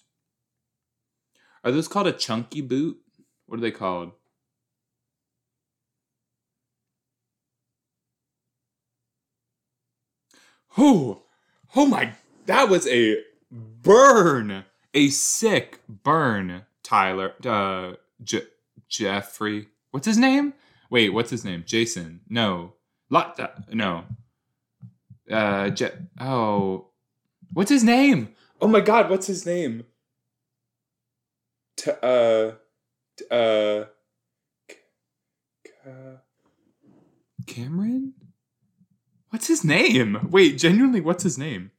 Are 1.63 1.71
those 1.71 1.87
called 1.87 2.05
a 2.05 2.11
chunky 2.11 2.61
boot? 2.61 2.99
What 3.47 3.57
are 3.57 3.61
they 3.61 3.71
called? 3.71 4.11
Oh, 10.77 11.23
oh 11.75 11.87
my, 11.87 12.13
that 12.45 12.69
was 12.69 12.85
a 12.85 13.17
burn. 13.51 14.65
A 14.93 15.09
sick 15.09 15.81
burn, 15.87 16.65
Tyler. 16.83 17.33
Uh, 17.45 17.93
Je- 18.23 18.47
Jeffrey. 18.87 19.67
What's 19.91 20.07
his 20.07 20.17
name? 20.17 20.53
Wait, 20.89 21.09
what's 21.09 21.29
his 21.29 21.45
name? 21.45 21.63
Jason. 21.65 22.21
No. 22.29 22.73
Lot. 23.09 23.39
Uh, 23.39 23.47
no. 23.71 24.03
Uh, 25.29 25.69
Je- 25.69 25.91
oh. 26.19 26.87
What's 27.53 27.69
his 27.69 27.83
name? 27.83 28.29
Oh 28.61 28.67
my 28.67 28.81
god, 28.81 29.09
what's 29.09 29.27
his 29.27 29.45
name? 29.45 29.85
T- 31.77 31.91
uh, 32.03 32.51
t- 33.17 33.25
uh, 33.31 33.85
C- 34.69 34.75
Ca- 35.65 36.21
Cameron? 37.47 38.13
What's 39.29 39.47
his 39.47 39.63
name? 39.63 40.27
Wait, 40.29 40.57
genuinely, 40.57 40.99
what's 41.01 41.23
his 41.23 41.37
name? 41.37 41.71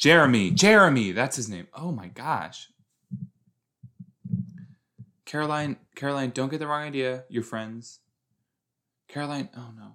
Jeremy. 0.00 0.50
Jeremy, 0.50 1.12
that's 1.12 1.36
his 1.36 1.48
name. 1.50 1.68
Oh 1.74 1.92
my 1.92 2.08
gosh. 2.08 2.68
Caroline, 5.26 5.76
Caroline, 5.94 6.30
don't 6.30 6.48
get 6.48 6.58
the 6.58 6.66
wrong 6.66 6.82
idea. 6.82 7.24
You're 7.28 7.42
friends. 7.44 8.00
Caroline, 9.08 9.50
oh 9.56 9.68
no. 9.76 9.92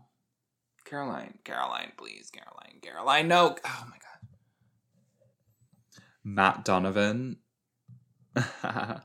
Caroline, 0.86 1.40
Caroline, 1.44 1.92
please, 1.98 2.30
Caroline, 2.32 2.80
Caroline, 2.82 3.28
no. 3.28 3.56
Oh 3.66 3.88
my 3.90 3.98
god. 3.98 4.30
Matt 6.24 6.64
Donovan. 6.64 7.38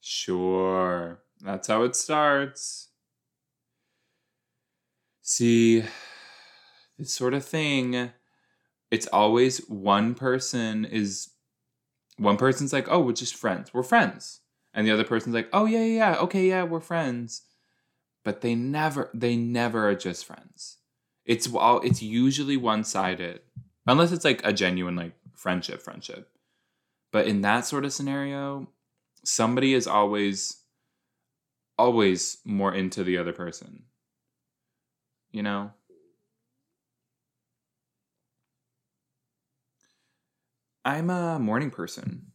sure. 0.00 1.22
That's 1.40 1.66
how 1.68 1.82
it 1.84 1.96
starts. 1.96 2.88
See, 5.22 5.84
sort 7.04 7.34
of 7.34 7.44
thing, 7.44 8.10
it's 8.90 9.06
always 9.08 9.58
one 9.68 10.14
person 10.14 10.84
is 10.84 11.30
one 12.16 12.36
person's 12.36 12.72
like, 12.72 12.88
"Oh, 12.88 13.00
we're 13.00 13.12
just 13.12 13.34
friends. 13.34 13.72
We're 13.72 13.82
friends." 13.82 14.40
And 14.74 14.86
the 14.86 14.92
other 14.92 15.04
person's 15.04 15.34
like, 15.34 15.48
"Oh, 15.52 15.66
yeah, 15.66 15.80
yeah, 15.80 16.12
yeah. 16.12 16.16
Okay, 16.20 16.48
yeah, 16.48 16.64
we're 16.64 16.80
friends." 16.80 17.42
But 18.24 18.42
they 18.42 18.54
never 18.54 19.10
they 19.14 19.36
never 19.36 19.88
are 19.88 19.94
just 19.94 20.26
friends. 20.26 20.78
It's 21.24 21.52
all 21.54 21.80
it's 21.80 22.02
usually 22.02 22.56
one-sided. 22.56 23.40
Unless 23.86 24.12
it's 24.12 24.24
like 24.24 24.44
a 24.44 24.52
genuine 24.52 24.96
like 24.96 25.14
friendship 25.34 25.80
friendship. 25.82 26.28
But 27.12 27.26
in 27.26 27.40
that 27.40 27.66
sort 27.66 27.84
of 27.84 27.92
scenario, 27.92 28.68
somebody 29.24 29.74
is 29.74 29.86
always 29.86 30.58
always 31.78 32.38
more 32.44 32.74
into 32.74 33.02
the 33.02 33.16
other 33.16 33.32
person. 33.32 33.84
You 35.32 35.42
know? 35.42 35.72
I'm 40.84 41.10
a 41.10 41.38
morning 41.38 41.70
person. 41.70 42.32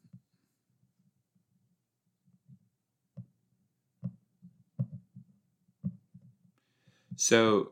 So, 7.18 7.72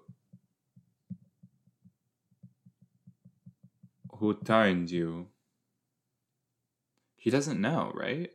who 4.17 4.33
turned 4.35 4.89
you? 4.89 5.27
He 7.15 7.29
doesn't 7.29 7.59
know, 7.61 7.91
right? 7.95 8.31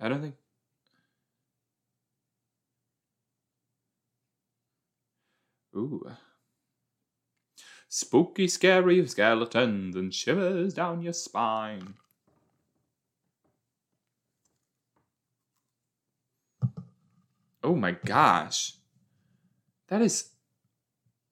I 0.00 0.08
don't 0.08 0.20
think. 0.22 0.34
Ooh. 5.76 6.06
Spooky, 7.94 8.48
scary 8.48 9.06
skeletons 9.06 9.94
and 9.96 10.14
shivers 10.14 10.72
down 10.72 11.02
your 11.02 11.12
spine. 11.12 11.92
Oh 17.62 17.74
my 17.76 17.90
gosh. 17.92 18.76
That 19.88 20.00
is. 20.00 20.30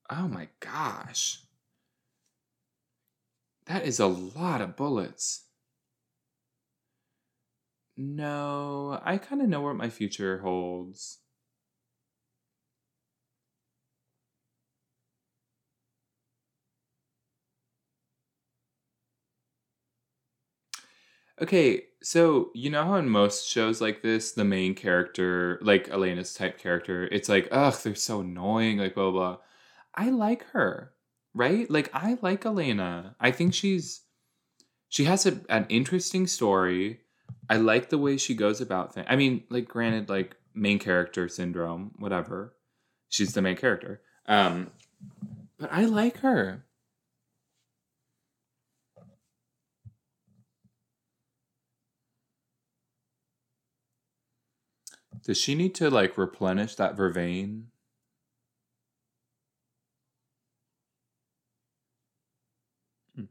Oh 0.07 0.27
my 0.27 0.49
gosh. 0.59 1.41
That 3.65 3.83
is 3.83 3.99
a 3.99 4.05
lot 4.05 4.61
of 4.61 4.75
bullets. 4.75 5.45
No, 7.97 8.99
I 9.03 9.17
kind 9.17 9.41
of 9.41 9.49
know 9.49 9.61
what 9.61 9.77
my 9.77 9.89
future 9.89 10.37
holds. 10.37 11.20
Okay, 21.41 21.85
so 22.03 22.51
you 22.53 22.69
know 22.69 22.83
how 22.85 22.95
in 22.95 23.09
most 23.09 23.49
shows 23.49 23.81
like 23.81 24.03
this, 24.03 24.33
the 24.33 24.45
main 24.45 24.75
character, 24.75 25.59
like 25.63 25.89
Elena's 25.89 26.33
type 26.35 26.59
character, 26.59 27.05
it's 27.11 27.29
like, 27.29 27.47
ugh, 27.51 27.73
they're 27.83 27.95
so 27.95 28.21
annoying, 28.21 28.77
like 28.77 28.93
blah 28.93 29.11
blah. 29.11 29.37
I 29.95 30.09
like 30.11 30.43
her, 30.51 30.93
right? 31.33 31.69
Like 31.69 31.89
I 31.93 32.17
like 32.21 32.45
Elena. 32.45 33.15
I 33.19 33.31
think 33.31 33.53
she's 33.55 34.03
she 34.89 35.05
has 35.05 35.25
a, 35.25 35.41
an 35.49 35.65
interesting 35.69 36.27
story. 36.27 36.99
I 37.49 37.57
like 37.57 37.89
the 37.89 37.97
way 37.97 38.17
she 38.17 38.35
goes 38.35 38.61
about 38.61 38.93
things. 38.93 39.07
I 39.09 39.15
mean, 39.15 39.43
like 39.49 39.67
granted, 39.67 40.09
like 40.09 40.35
main 40.53 40.79
character 40.79 41.27
syndrome, 41.27 41.91
whatever. 41.97 42.53
She's 43.09 43.33
the 43.33 43.41
main 43.41 43.55
character. 43.55 44.01
Um, 44.27 44.71
but 45.57 45.71
I 45.73 45.85
like 45.85 46.17
her. 46.17 46.65
Does 55.23 55.37
she 55.39 55.55
need 55.55 55.75
to 55.75 55.89
like 55.89 56.17
replenish 56.17 56.75
that 56.75 56.97
vervain? 56.97 57.65
Hmm. 63.15 63.25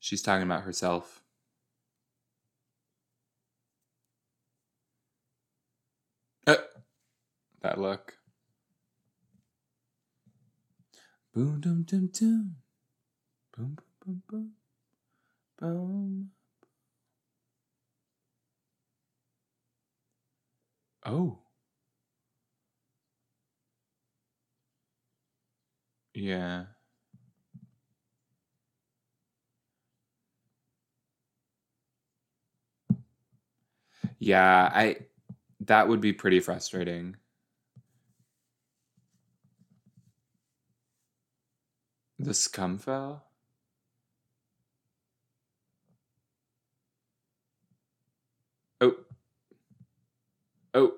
She's 0.00 0.22
talking 0.22 0.44
about 0.44 0.64
herself. 0.64 1.22
Uh, 6.46 6.56
that 7.62 7.78
look. 7.78 8.14
Boom, 11.34 11.60
dum, 11.60 11.84
dum, 11.84 12.10
dum. 12.12 12.56
Boom, 13.56 13.76
boom, 13.76 13.86
boom, 14.04 14.22
boom. 14.28 14.52
Boom. 15.60 16.30
Oh. 21.04 21.42
Yeah. 26.14 26.64
Yeah, 34.18 34.70
I 34.72 34.96
that 35.60 35.88
would 35.88 36.00
be 36.00 36.12
pretty 36.12 36.40
frustrating. 36.40 37.16
The 42.18 42.32
Scumfell? 42.32 43.22
Oh. 43.22 43.31
Oh. 50.74 50.92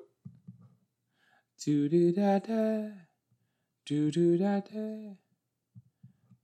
Do 1.65 1.89
do 1.89 2.13
da 2.13 2.39
da. 2.39 2.89
Do 3.87 4.11
do 4.11 4.39
da 4.39 4.61
da. 4.61 5.15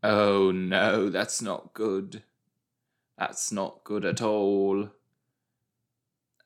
Oh 0.03 0.51
no, 0.51 1.11
that's 1.11 1.43
not 1.43 1.75
good. 1.75 2.23
That's 3.19 3.53
not 3.53 3.85
good 3.85 4.05
at 4.05 4.23
all. 4.23 4.89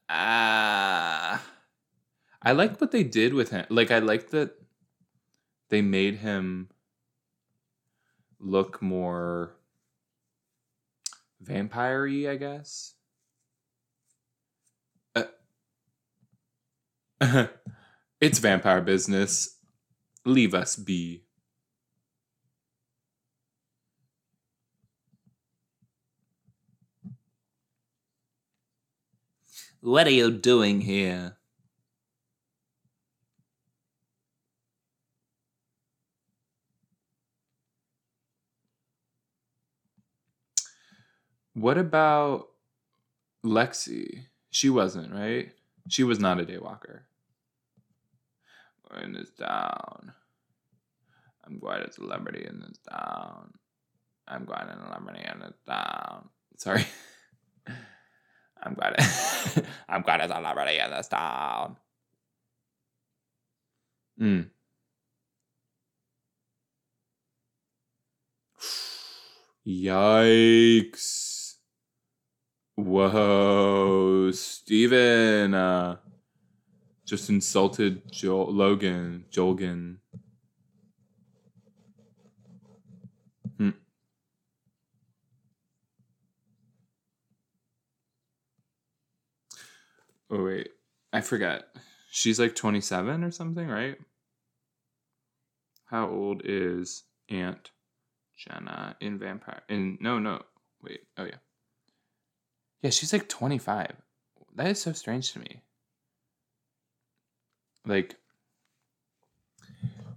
Ah. 0.09 1.42
I 2.42 2.53
like 2.53 2.81
what 2.81 2.90
they 2.90 3.05
did 3.05 3.33
with 3.33 3.51
him. 3.51 3.64
Like 3.70 3.90
I 3.90 4.01
like 4.01 4.31
that 4.31 4.53
they 5.68 5.81
made 5.81 6.16
him 6.16 6.68
look 8.38 8.83
more 8.83 9.57
vampire-y, 11.40 12.31
I 12.31 12.37
guess. 12.37 12.94
it's 18.20 18.38
vampire 18.38 18.81
business. 18.81 19.59
Leave 20.24 20.55
us 20.55 20.77
be. 20.77 21.22
What 29.81 30.07
are 30.07 30.11
you 30.11 30.31
doing 30.31 30.81
here? 30.81 31.37
What 41.55 41.79
about 41.79 42.48
Lexi? 43.44 44.27
She 44.50 44.70
wasn't, 44.70 45.12
right? 45.12 45.53
She 45.88 46.03
was 46.03 46.18
not 46.18 46.40
a 46.40 46.44
daywalker. 46.44 47.01
In 49.03 49.12
this 49.12 49.31
town. 49.31 50.12
I'm 51.44 51.59
quite 51.59 51.83
a 51.87 51.92
celebrity 51.92 52.47
in 52.49 52.61
this 52.61 52.79
town. 52.88 53.53
I'm 54.27 54.47
quite 54.47 54.68
a 54.68 54.79
celebrity 54.79 55.25
in 55.31 55.40
this 55.40 55.57
town. 55.66 56.29
Sorry. 56.57 56.87
I'm 58.62 58.75
quite 58.75 58.94
a 58.99 59.64
I'm 59.88 60.03
quite 60.03 60.20
a 60.20 60.29
celebrity 60.29 60.79
in 60.79 60.90
this 60.90 61.09
town. 61.09 61.77
Mm. 64.18 64.49
Yikes. 69.66 71.24
Whoa, 72.77 74.33
Steven 74.33 75.55
uh, 75.55 75.97
just 77.07 77.29
insulted 77.31 78.03
Logan, 78.23 79.27
Jolgan. 79.31 79.99
Hmm. 83.59 83.71
Oh 90.31 90.45
wait, 90.45 90.71
I 91.13 91.21
forget. 91.21 91.67
She's 92.11 92.41
like 92.41 92.57
27 92.57 93.23
or 93.23 93.31
something, 93.31 93.69
right? 93.69 93.97
How 95.85 96.09
old 96.09 96.43
is 96.45 97.05
Aunt 97.29 97.71
Jenna 98.37 98.97
in 99.01 99.19
Vampire? 99.19 99.63
In 99.69 99.97
no, 100.01 100.19
no. 100.19 100.43
Wait. 100.83 101.03
Oh 101.17 101.25
yeah. 101.25 101.37
Yeah, 102.85 102.90
she's 102.90 103.14
like 103.14 103.31
25. 103.31 103.97
That 104.57 104.66
is 104.66 104.83
so 104.83 104.92
strange 104.92 105.33
to 105.33 105.38
me. 105.38 105.62
Like 107.87 108.16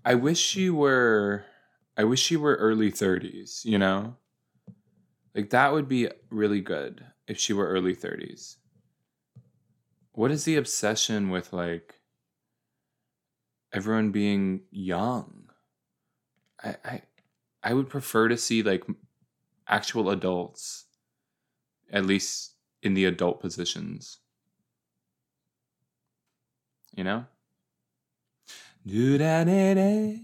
I 0.03 0.15
wish 0.15 0.37
she 0.37 0.69
were 0.69 1.45
I 1.95 2.03
wish 2.03 2.21
she 2.21 2.35
were 2.35 2.55
early 2.55 2.91
30s, 2.91 3.63
you 3.63 3.77
know? 3.77 4.17
Like 5.33 5.51
that 5.51 5.71
would 5.71 5.87
be 5.87 6.09
really 6.29 6.59
good 6.59 7.05
if 7.25 7.37
she 7.39 7.53
were 7.53 7.69
early 7.69 7.95
30s. 7.95 8.57
What 10.11 10.29
is 10.29 10.43
the 10.43 10.57
obsession 10.57 11.29
with 11.29 11.53
like 11.53 12.01
everyone 13.71 14.11
being 14.11 14.63
young? 14.71 15.51
I 16.61 16.75
I 16.83 17.01
I 17.63 17.73
would 17.73 17.87
prefer 17.87 18.27
to 18.27 18.35
see 18.35 18.61
like 18.61 18.83
actual 19.69 20.09
adults 20.09 20.83
at 21.89 22.05
least 22.05 22.56
in 22.81 22.93
the 22.93 23.05
adult 23.05 23.39
positions. 23.41 24.19
You 26.95 27.03
know? 27.03 27.25
Do 28.85 29.17
da 29.17 29.43
da 29.43 29.73
da, 29.73 30.15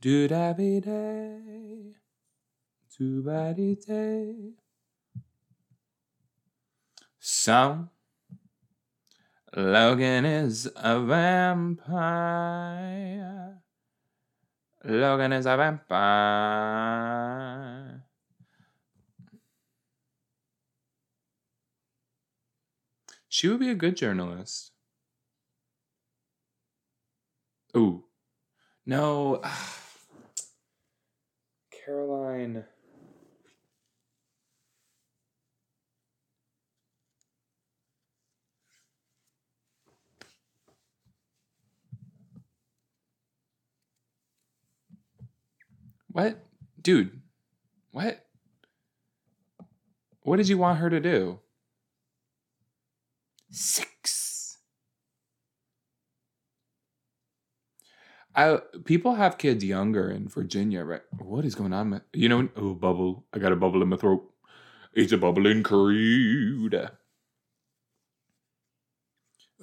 do 0.00 0.28
da 0.28 0.52
be 0.54 0.80
da, 0.80 1.38
do 2.96 3.22
ba 3.22 3.52
dee 3.54 3.74
da. 3.74 4.54
So, 7.18 7.90
Logan 9.54 10.24
is 10.24 10.70
a 10.74 11.00
vampire. 11.00 11.96
Logan 14.84 15.32
is 15.32 15.44
a 15.46 15.56
vampire. 15.56 17.26
She 23.36 23.48
would 23.48 23.60
be 23.60 23.68
a 23.68 23.74
good 23.74 23.98
journalist. 23.98 24.72
Ooh. 27.76 28.04
No. 28.86 29.42
Caroline. 31.70 32.64
What? 46.10 46.38
Dude. 46.80 47.20
What? 47.92 48.24
What 50.22 50.38
did 50.38 50.48
you 50.48 50.56
want 50.56 50.78
her 50.78 50.88
to 50.88 51.00
do? 51.00 51.40
Six. 53.56 54.58
I 58.34 58.58
people 58.84 59.14
have 59.14 59.38
kids 59.38 59.64
younger 59.64 60.10
in 60.10 60.28
Virginia, 60.28 60.84
right? 60.84 61.00
What 61.18 61.46
is 61.46 61.54
going 61.54 61.72
on? 61.72 62.02
You 62.12 62.28
know, 62.28 62.50
oh 62.54 62.74
bubble! 62.74 63.24
I 63.32 63.38
got 63.38 63.52
a 63.52 63.56
bubble 63.56 63.80
in 63.80 63.88
my 63.88 63.96
throat. 63.96 64.30
It's 64.92 65.12
a 65.12 65.16
bubbling 65.16 65.62
crude. 65.62 66.90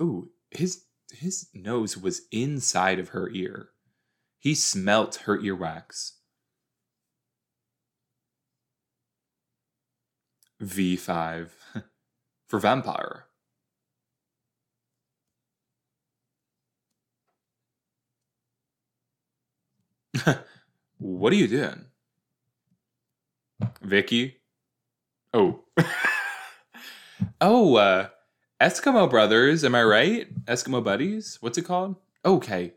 Ooh, 0.01 0.31
his 0.49 0.85
his 1.11 1.49
nose 1.53 1.95
was 1.95 2.23
inside 2.31 2.97
of 2.97 3.09
her 3.09 3.29
ear. 3.29 3.69
He 4.39 4.55
smelt 4.55 5.17
her 5.27 5.37
earwax. 5.37 6.13
V5 10.63 11.49
for 12.47 12.57
vampire. 12.57 13.27
What 20.99 21.33
are 21.33 21.35
you 21.35 21.47
doing? 21.47 21.85
Vicki? 23.81 24.37
Oh. 25.33 25.61
oh, 27.41 27.75
uh, 27.75 28.07
Eskimo 28.61 29.09
Brothers, 29.09 29.63
am 29.65 29.75
I 29.75 29.83
right? 29.83 30.45
Eskimo 30.45 30.83
Buddies? 30.83 31.37
What's 31.41 31.57
it 31.57 31.63
called? 31.63 31.95
Okay. 32.23 32.73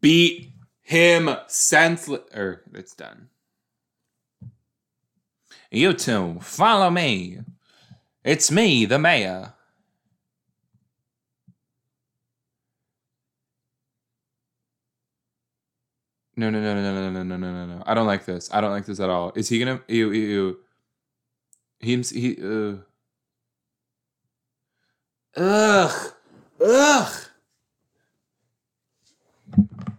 Beat 0.00 0.52
him 0.80 1.30
senseless. 1.46 2.22
Or, 2.34 2.62
it's 2.74 2.94
done. 2.94 3.28
You 5.70 5.92
two, 5.92 6.38
follow 6.40 6.90
me. 6.90 7.38
It's 8.24 8.50
me, 8.50 8.86
the 8.86 8.98
mayor. 8.98 9.52
No, 16.36 16.50
no, 16.50 16.60
no, 16.60 16.74
no, 16.74 16.82
no, 16.82 17.10
no, 17.10 17.22
no, 17.22 17.36
no, 17.36 17.52
no, 17.52 17.66
no. 17.66 17.82
I 17.86 17.94
don't 17.94 18.06
like 18.06 18.26
this. 18.26 18.50
I 18.52 18.60
don't 18.60 18.70
like 18.70 18.84
this 18.84 19.00
at 19.00 19.08
all. 19.08 19.32
Is 19.34 19.48
he 19.48 19.58
gonna? 19.58 19.80
Ew, 19.88 20.12
ew, 20.12 20.26
ew. 20.28 20.58
He's 21.80 22.10
he. 22.10 22.36
Uh. 22.36 22.76
Ugh. 25.36 26.12
Ugh. 26.64 27.12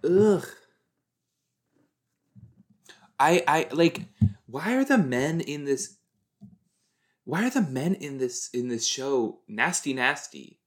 Ugh. 0.03 0.45
I 3.19 3.43
I 3.47 3.67
like. 3.71 4.05
Why 4.45 4.75
are 4.75 4.85
the 4.85 4.97
men 4.97 5.41
in 5.41 5.65
this? 5.65 5.97
Why 7.25 7.47
are 7.47 7.49
the 7.49 7.61
men 7.61 7.95
in 7.95 8.19
this 8.19 8.49
in 8.53 8.67
this 8.67 8.85
show 8.85 9.39
nasty, 9.47 9.93
nasty? 9.93 10.59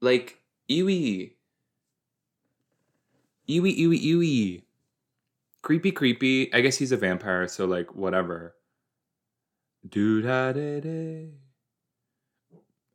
Like 0.00 0.38
ewy, 0.70 1.32
ewy, 3.50 3.76
ewy, 3.76 4.02
ewy, 4.02 4.62
creepy, 5.62 5.92
creepy. 5.92 6.52
I 6.54 6.60
guess 6.60 6.78
he's 6.78 6.92
a 6.92 6.96
vampire, 6.96 7.48
so 7.48 7.66
like 7.66 7.94
whatever. 7.94 8.54
Da. 9.88 10.52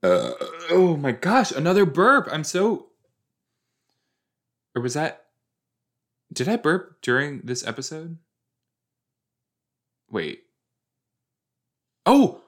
Uh, 0.04 0.34
oh 0.70 0.96
my 0.98 1.12
gosh, 1.12 1.52
another 1.52 1.86
burp. 1.86 2.28
I'm 2.32 2.44
so. 2.44 2.88
Or 4.76 4.82
was 4.82 4.94
that. 4.94 5.26
Did 6.32 6.48
I 6.48 6.58
burp 6.58 7.02
during 7.02 7.42
this 7.44 7.66
episode? 7.66 8.18
Wait. 10.10 10.44
Oh! 12.06 12.42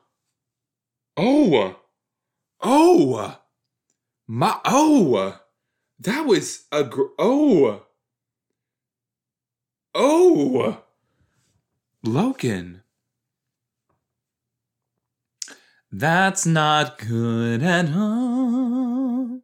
Oh! 1.15 1.77
Oh! 2.61 3.39
My. 4.27 4.59
Oh! 4.65 5.39
That 5.99 6.25
was 6.25 6.65
a. 6.71 6.83
Gr- 6.83 7.13
oh! 7.17 7.86
Oh! 9.99 10.83
Logan. 12.03 12.83
That's 15.91 16.45
not 16.45 16.99
good 16.99 17.63
at 17.63 17.91
all. 17.95 19.41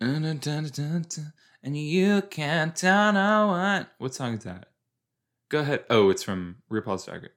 And 0.00 1.76
you 1.76 2.22
can't 2.22 2.76
tell 2.76 3.12
no 3.12 3.48
one. 3.48 3.88
What 3.98 4.14
song 4.14 4.34
is 4.34 4.44
that? 4.44 4.66
Go 5.48 5.58
ahead. 5.58 5.84
Oh, 5.90 6.08
it's 6.10 6.22
from 6.22 6.58
RuPaul's 6.70 7.04
Drag 7.06 7.24
Race. 7.24 7.32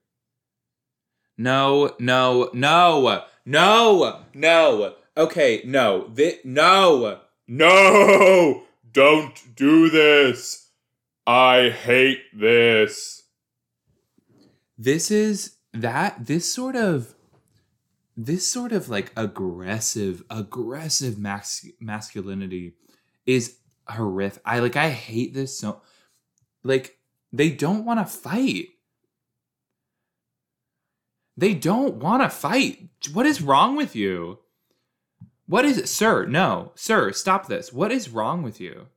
No, 1.36 1.96
no, 2.00 2.52
no, 2.54 3.24
no, 3.44 4.20
no. 4.36 4.94
Okay, 5.18 5.64
no. 5.66 6.12
Thi- 6.14 6.42
no. 6.44 7.22
No! 7.48 8.64
Don't 8.92 9.56
do 9.56 9.90
this. 9.90 10.65
I 11.28 11.70
hate 11.70 12.22
this. 12.34 13.24
This 14.78 15.10
is 15.10 15.58
that 15.74 16.26
this 16.26 16.52
sort 16.52 16.76
of 16.76 17.16
this 18.16 18.50
sort 18.50 18.72
of 18.72 18.90
like 18.90 19.12
aggressive 19.18 20.24
aggressive 20.30 21.18
mas- 21.18 21.66
masculinity 21.80 22.74
is 23.26 23.58
horrific. 23.88 24.42
I 24.46 24.60
like 24.60 24.76
I 24.76 24.90
hate 24.90 25.34
this 25.34 25.58
so 25.58 25.82
like 26.64 26.98
they 27.34 27.50
don't 27.50 27.86
want 27.86 28.00
to 28.00 28.06
fight. 28.06 28.68
They 31.38 31.54
don't 31.54 31.96
want 31.96 32.24
to 32.24 32.30
fight. 32.30 32.90
What 33.14 33.26
is 33.26 33.42
wrong 33.42 33.76
with 33.76 33.96
you? 33.96 34.40
What 35.48 35.66
is 35.66 35.78
it, 35.78 35.90
sir? 35.90 36.26
No, 36.26 36.72
sir, 36.76 37.12
stop 37.12 37.48
this. 37.48 37.74
What 37.74 37.92
is 37.92 38.10
wrong 38.10 38.42
with 38.42 38.62
you? 38.62 38.88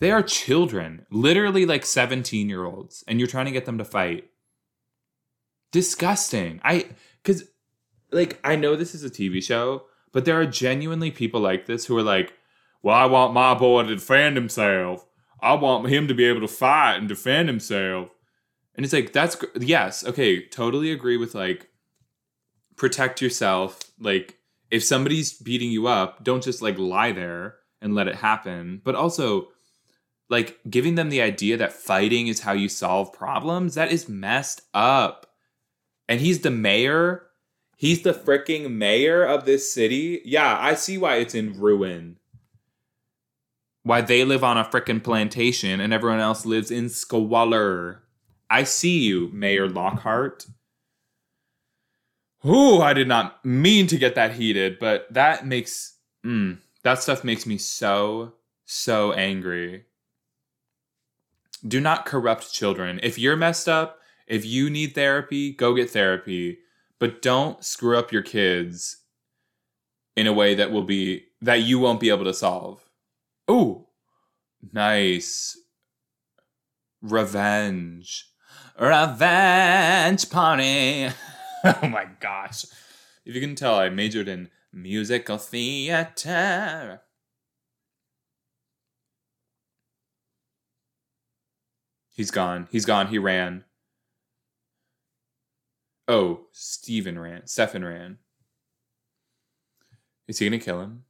They 0.00 0.10
are 0.10 0.22
children, 0.22 1.06
literally 1.10 1.66
like 1.66 1.86
17 1.86 2.48
year 2.48 2.64
olds, 2.64 3.04
and 3.06 3.18
you're 3.18 3.28
trying 3.28 3.46
to 3.46 3.52
get 3.52 3.64
them 3.64 3.78
to 3.78 3.84
fight. 3.84 4.30
Disgusting. 5.72 6.60
I, 6.62 6.86
because, 7.22 7.44
like, 8.12 8.38
I 8.44 8.56
know 8.56 8.76
this 8.76 8.94
is 8.94 9.04
a 9.04 9.10
TV 9.10 9.42
show, 9.42 9.84
but 10.12 10.24
there 10.24 10.40
are 10.40 10.46
genuinely 10.46 11.10
people 11.10 11.40
like 11.40 11.66
this 11.66 11.86
who 11.86 11.96
are 11.96 12.02
like, 12.02 12.32
well, 12.82 12.94
I 12.94 13.06
want 13.06 13.34
my 13.34 13.54
boy 13.54 13.84
to 13.84 13.94
defend 13.94 14.36
himself. 14.36 15.06
I 15.40 15.54
want 15.54 15.88
him 15.88 16.06
to 16.08 16.14
be 16.14 16.24
able 16.24 16.40
to 16.40 16.48
fight 16.48 16.96
and 16.96 17.08
defend 17.08 17.48
himself. 17.48 18.10
And 18.74 18.84
it's 18.84 18.92
like, 18.92 19.12
that's, 19.12 19.36
yes, 19.58 20.04
okay, 20.04 20.46
totally 20.46 20.90
agree 20.90 21.16
with 21.16 21.34
like, 21.34 21.68
protect 22.76 23.22
yourself. 23.22 23.80
Like, 23.98 24.38
if 24.70 24.82
somebody's 24.82 25.32
beating 25.32 25.70
you 25.70 25.86
up, 25.86 26.24
don't 26.24 26.42
just 26.42 26.62
like 26.62 26.78
lie 26.78 27.12
there 27.12 27.56
and 27.80 27.94
let 27.94 28.08
it 28.08 28.16
happen. 28.16 28.80
But 28.84 28.94
also, 28.94 29.48
like, 30.34 30.58
giving 30.68 30.94
them 30.96 31.08
the 31.08 31.22
idea 31.22 31.56
that 31.56 31.72
fighting 31.72 32.26
is 32.26 32.40
how 32.40 32.52
you 32.52 32.68
solve 32.68 33.12
problems, 33.12 33.74
that 33.74 33.92
is 33.92 34.08
messed 34.08 34.62
up. 34.74 35.26
And 36.08 36.20
he's 36.20 36.40
the 36.40 36.50
mayor. 36.50 37.26
He's 37.76 38.02
the 38.02 38.12
freaking 38.12 38.72
mayor 38.72 39.24
of 39.24 39.44
this 39.44 39.72
city. 39.72 40.20
Yeah, 40.24 40.58
I 40.60 40.74
see 40.74 40.98
why 40.98 41.16
it's 41.16 41.34
in 41.34 41.58
ruin 41.58 42.18
why 43.84 44.00
they 44.00 44.24
live 44.24 44.42
on 44.42 44.58
a 44.58 44.64
frickin' 44.64 45.04
plantation 45.04 45.78
and 45.78 45.92
everyone 45.92 46.18
else 46.18 46.44
lives 46.44 46.70
in 46.70 46.88
squalor. 46.88 48.02
I 48.50 48.64
see 48.64 48.98
you, 48.98 49.28
Mayor 49.32 49.68
Lockhart. 49.68 50.46
Ooh, 52.46 52.80
I 52.80 52.92
did 52.92 53.08
not 53.08 53.44
mean 53.44 53.86
to 53.86 53.98
get 53.98 54.16
that 54.16 54.32
heated, 54.32 54.78
but 54.78 55.06
that 55.12 55.46
makes 55.46 55.96
mm, 56.24 56.58
that 56.82 57.02
stuff 57.02 57.24
makes 57.24 57.46
me 57.46 57.56
so 57.58 58.32
so 58.64 59.12
angry. 59.12 59.84
Do 61.66 61.80
not 61.80 62.06
corrupt 62.06 62.52
children. 62.52 63.00
If 63.02 63.18
you're 63.18 63.36
messed 63.36 63.68
up, 63.68 63.98
if 64.26 64.44
you 64.44 64.68
need 64.70 64.94
therapy, 64.94 65.52
go 65.52 65.74
get 65.74 65.90
therapy, 65.90 66.58
but 66.98 67.22
don't 67.22 67.64
screw 67.64 67.98
up 67.98 68.12
your 68.12 68.22
kids 68.22 68.98
in 70.16 70.26
a 70.26 70.32
way 70.32 70.54
that 70.54 70.70
will 70.70 70.82
be 70.82 71.24
that 71.40 71.62
you 71.62 71.78
won't 71.78 72.00
be 72.00 72.10
able 72.10 72.24
to 72.24 72.34
solve. 72.34 72.88
Ooh, 73.50 73.86
nice. 74.72 75.58
Revenge. 77.02 78.26
Revenge 78.78 80.30
party. 80.30 81.08
oh 81.64 81.88
my 81.88 82.06
gosh. 82.20 82.64
If 83.24 83.34
you 83.34 83.40
can 83.40 83.54
tell, 83.54 83.76
I 83.76 83.88
majored 83.88 84.28
in 84.28 84.50
musical 84.72 85.38
theater. 85.38 87.00
He's 92.14 92.30
gone. 92.30 92.68
He's 92.70 92.86
gone. 92.86 93.08
He 93.08 93.18
ran. 93.18 93.64
Oh, 96.06 96.46
Stephen 96.52 97.18
ran. 97.18 97.46
Stefan 97.48 97.84
ran. 97.84 98.18
Is 100.28 100.38
he 100.38 100.46
gonna 100.46 100.60
kill 100.60 100.80
him? 100.80 101.04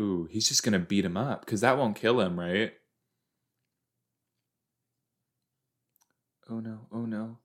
Ooh, 0.00 0.26
he's 0.30 0.48
just 0.48 0.62
gonna 0.62 0.78
beat 0.78 1.04
him 1.04 1.16
up 1.16 1.44
because 1.44 1.60
that 1.60 1.76
won't 1.76 1.94
kill 1.96 2.20
him, 2.20 2.40
right? 2.40 2.72
Oh 6.48 6.60
no, 6.60 6.86
oh 6.90 7.04
no. 7.04 7.38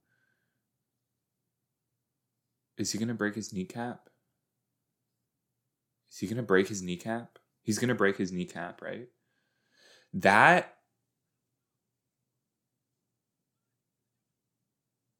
Is 2.78 2.94
he 2.94 2.98
gonna 2.98 3.14
break 3.14 3.36
his 3.36 3.52
kneecap? 3.52 4.10
Is 6.10 6.20
he 6.20 6.28
gonna 6.28 6.44
break 6.44 6.70
his 6.70 6.82
kneecap? 6.82 7.40
He's 7.62 7.78
gonna 7.78 7.94
break 7.94 8.16
his 8.16 8.32
kneecap, 8.32 8.82
right? 8.82 9.10
That. 10.14 10.76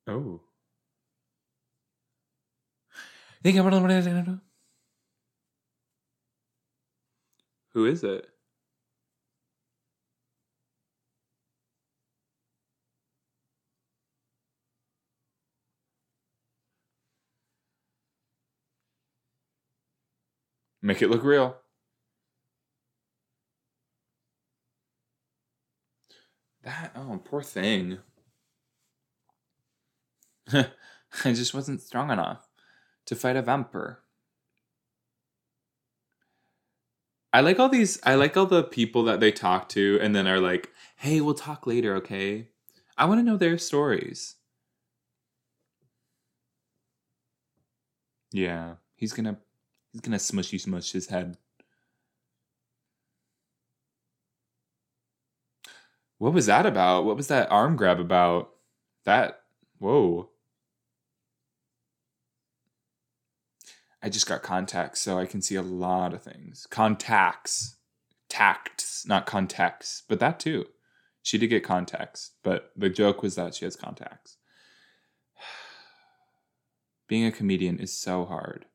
Oh. 0.10 0.42
Think 3.44 3.58
I'm 3.58 3.70
gonna. 3.70 4.42
Who 7.74 7.86
is 7.86 8.04
it? 8.04 8.28
Make 20.82 21.02
it 21.04 21.10
look 21.10 21.24
real. 21.24 21.56
That, 26.64 26.94
oh, 26.96 27.22
poor 27.24 27.44
thing. 27.44 28.00
I 31.26 31.34
just 31.34 31.54
wasn't 31.54 31.82
strong 31.82 32.12
enough 32.12 32.48
to 33.06 33.16
fight 33.16 33.36
a 33.36 33.42
vampire. 33.42 34.00
I 37.34 37.42
like 37.42 37.60
all 37.60 37.70
these. 37.70 38.00
I 38.04 38.14
like 38.16 38.38
all 38.38 38.46
the 38.46 38.64
people 38.64 39.04
that 39.04 39.20
they 39.20 39.32
talk 39.32 39.68
to, 39.70 39.98
and 40.02 40.16
then 40.16 40.28
are 40.28 40.40
like, 40.40 40.72
"Hey, 40.98 41.22
we'll 41.22 41.34
talk 41.34 41.66
later, 41.68 41.96
okay?" 41.96 42.50
I 42.98 43.06
want 43.06 43.20
to 43.20 43.24
know 43.24 43.38
their 43.38 43.58
stories. 43.58 44.36
Yeah, 48.32 48.76
he's 48.96 49.14
gonna 49.14 49.40
he's 49.92 50.02
gonna 50.02 50.18
smushy 50.18 50.60
smush 50.60 50.92
his 50.92 51.08
head. 51.08 51.38
What 56.20 56.34
was 56.34 56.46
that 56.46 56.66
about? 56.68 57.06
What 57.06 57.18
was 57.18 57.28
that 57.30 57.50
arm 57.52 57.76
grab 57.76 58.00
about? 58.00 58.52
That, 59.06 59.42
whoa. 59.80 60.30
I 64.02 64.10
just 64.10 64.28
got 64.28 64.44
contacts, 64.44 65.02
so 65.02 65.20
I 65.20 65.26
can 65.26 65.42
see 65.42 65.56
a 65.56 65.62
lot 65.62 66.14
of 66.14 66.24
things. 66.24 66.68
Contacts. 66.70 67.76
Tacts, 68.30 69.06
not 69.08 69.26
contacts, 69.26 70.04
but 70.08 70.20
that 70.20 70.40
too. 70.40 70.68
She 71.24 71.38
did 71.38 71.48
get 71.48 71.64
contacts, 71.64 72.32
but 72.44 72.72
the 72.76 72.90
joke 72.90 73.24
was 73.24 73.36
that 73.36 73.56
she 73.56 73.66
has 73.66 73.76
contacts. 73.76 74.38
Being 77.08 77.26
a 77.26 77.32
comedian 77.32 77.80
is 77.80 77.92
so 77.92 78.26
hard. 78.26 78.66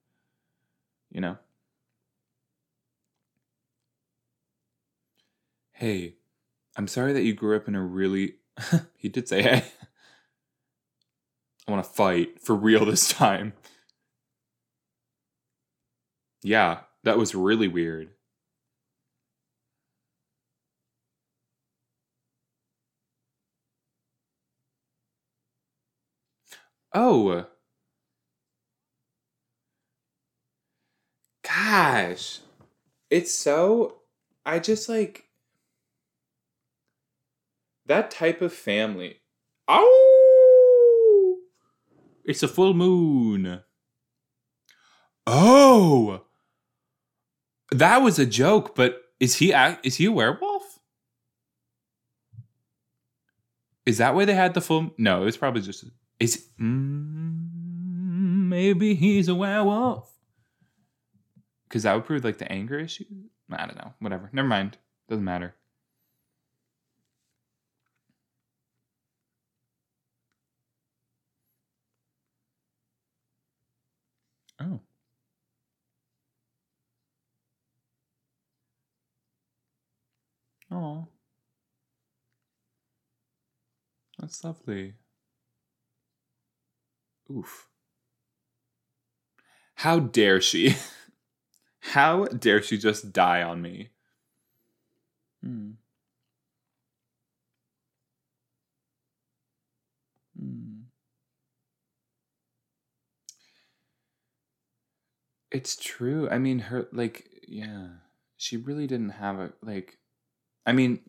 You 1.10 1.20
know? 1.20 1.38
Hey, 5.72 6.16
I'm 6.76 6.88
sorry 6.88 7.12
that 7.12 7.22
you 7.22 7.32
grew 7.32 7.56
up 7.56 7.68
in 7.68 7.74
a 7.74 7.82
really. 7.82 8.34
he 8.96 9.08
did 9.08 9.28
say, 9.28 9.42
hey. 9.42 9.64
I 11.66 11.72
want 11.72 11.82
to 11.82 11.90
fight 11.90 12.42
for 12.42 12.54
real 12.54 12.84
this 12.84 13.08
time. 13.08 13.54
Yeah, 16.44 16.80
that 17.04 17.16
was 17.16 17.34
really 17.34 17.68
weird. 17.68 18.10
Oh. 26.92 27.46
Gosh. 31.42 32.40
It's 33.10 33.32
so. 33.34 34.02
I 34.44 34.58
just 34.58 34.88
like. 34.88 35.24
That 37.86 38.10
type 38.10 38.42
of 38.42 38.52
family. 38.52 39.20
Oh! 39.66 41.38
It's 42.24 42.42
a 42.42 42.48
full 42.48 42.74
moon. 42.74 43.62
Oh! 45.26 46.23
That 47.74 48.02
was 48.02 48.20
a 48.20 48.26
joke, 48.26 48.76
but 48.76 49.02
is 49.18 49.34
he 49.36 49.52
is 49.82 49.96
he 49.96 50.04
a 50.04 50.12
werewolf? 50.12 50.78
Is 53.84 53.98
that 53.98 54.14
why 54.14 54.24
they 54.24 54.34
had 54.34 54.54
the 54.54 54.60
full? 54.60 54.94
No, 54.96 55.22
it 55.22 55.24
was 55.24 55.36
probably 55.36 55.60
just. 55.60 55.84
Is 56.20 56.46
mm, 56.60 57.48
maybe 58.48 58.94
he's 58.94 59.28
a 59.28 59.34
werewolf? 59.34 60.08
Because 61.68 61.82
that 61.82 61.94
would 61.94 62.04
prove 62.04 62.22
like 62.22 62.38
the 62.38 62.50
anger 62.50 62.78
issue. 62.78 63.04
I 63.50 63.66
don't 63.66 63.76
know. 63.76 63.92
Whatever. 63.98 64.30
Never 64.32 64.46
mind. 64.46 64.78
Doesn't 65.08 65.24
matter. 65.24 65.56
Oh. 74.60 74.78
Oh. 80.74 81.06
That's 84.18 84.42
lovely. 84.42 84.94
Oof. 87.30 87.68
How 89.76 90.00
dare 90.00 90.40
she? 90.40 90.74
How 91.80 92.24
dare 92.26 92.62
she 92.62 92.78
just 92.78 93.12
die 93.12 93.42
on 93.42 93.62
me? 93.62 93.90
Hmm. 95.42 95.72
Hmm. 100.38 100.84
It's 105.50 105.76
true. 105.76 106.28
I 106.28 106.38
mean, 106.38 106.58
her, 106.58 106.88
like, 106.92 107.28
yeah, 107.48 107.88
she 108.36 108.56
really 108.56 108.86
didn't 108.86 109.10
have 109.10 109.38
a, 109.38 109.52
like, 109.62 109.98
I 110.66 110.72
mean, 110.72 111.00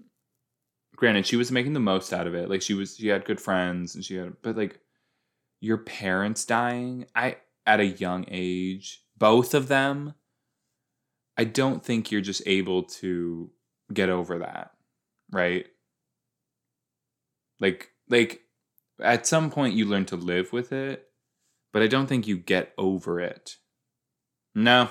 granted, 0.95 1.25
she 1.25 1.37
was 1.37 1.51
making 1.51 1.73
the 1.73 1.79
most 1.79 2.13
out 2.13 2.27
of 2.27 2.35
it. 2.35 2.49
Like, 2.49 2.61
she 2.61 2.73
was, 2.73 2.97
she 2.97 3.07
had 3.07 3.25
good 3.25 3.39
friends 3.41 3.95
and 3.95 4.03
she 4.03 4.15
had, 4.15 4.33
but 4.41 4.57
like, 4.57 4.79
your 5.61 5.77
parents 5.77 6.45
dying, 6.45 7.05
I, 7.15 7.37
at 7.65 7.79
a 7.79 7.85
young 7.85 8.25
age, 8.29 9.01
both 9.17 9.53
of 9.53 9.67
them, 9.67 10.13
I 11.37 11.43
don't 11.43 11.83
think 11.83 12.11
you're 12.11 12.21
just 12.21 12.43
able 12.45 12.83
to 12.83 13.49
get 13.93 14.09
over 14.09 14.39
that, 14.39 14.71
right? 15.31 15.65
Like 17.59 17.89
like 18.09 18.41
at 19.01 19.27
some 19.27 19.49
point 19.49 19.73
you 19.73 19.85
learn 19.85 20.05
to 20.05 20.15
live 20.15 20.53
with 20.53 20.71
it, 20.71 21.07
but 21.73 21.81
I 21.81 21.87
don't 21.87 22.07
think 22.07 22.27
you 22.27 22.37
get 22.37 22.73
over 22.77 23.19
it. 23.19 23.57
No. 24.53 24.89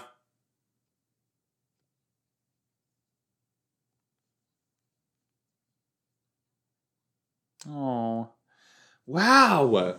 Oh. 7.68 8.30
Wow. 9.06 9.96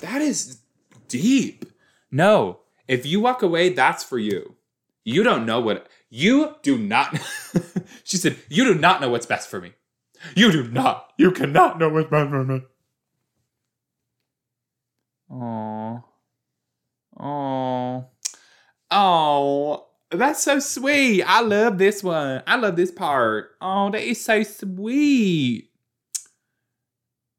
That 0.00 0.20
is 0.20 0.60
deep. 1.08 1.64
No, 2.10 2.60
if 2.88 3.06
you 3.06 3.20
walk 3.20 3.42
away, 3.42 3.70
that's 3.70 4.04
for 4.04 4.18
you. 4.18 4.54
You 5.04 5.22
don't 5.22 5.46
know 5.46 5.60
what 5.60 5.88
you 6.10 6.54
do 6.62 6.78
not. 6.78 7.18
she 8.04 8.16
said, 8.16 8.36
"You 8.48 8.64
do 8.64 8.74
not 8.74 9.00
know 9.00 9.08
what's 9.08 9.26
best 9.26 9.48
for 9.48 9.60
me. 9.60 9.72
You 10.34 10.50
do 10.50 10.68
not. 10.68 11.12
You 11.16 11.30
cannot 11.30 11.78
know 11.78 11.88
what's 11.88 12.10
best 12.10 12.30
for 12.30 12.44
me." 12.44 12.62
Oh, 15.30 16.04
oh, 17.18 18.06
oh! 18.90 19.86
That's 20.10 20.42
so 20.42 20.58
sweet. 20.60 21.22
I 21.24 21.40
love 21.40 21.78
this 21.78 22.02
one. 22.02 22.42
I 22.46 22.56
love 22.56 22.76
this 22.76 22.92
part. 22.92 23.50
Oh, 23.60 23.90
that 23.90 24.02
is 24.02 24.22
so 24.24 24.42
sweet. 24.42 25.65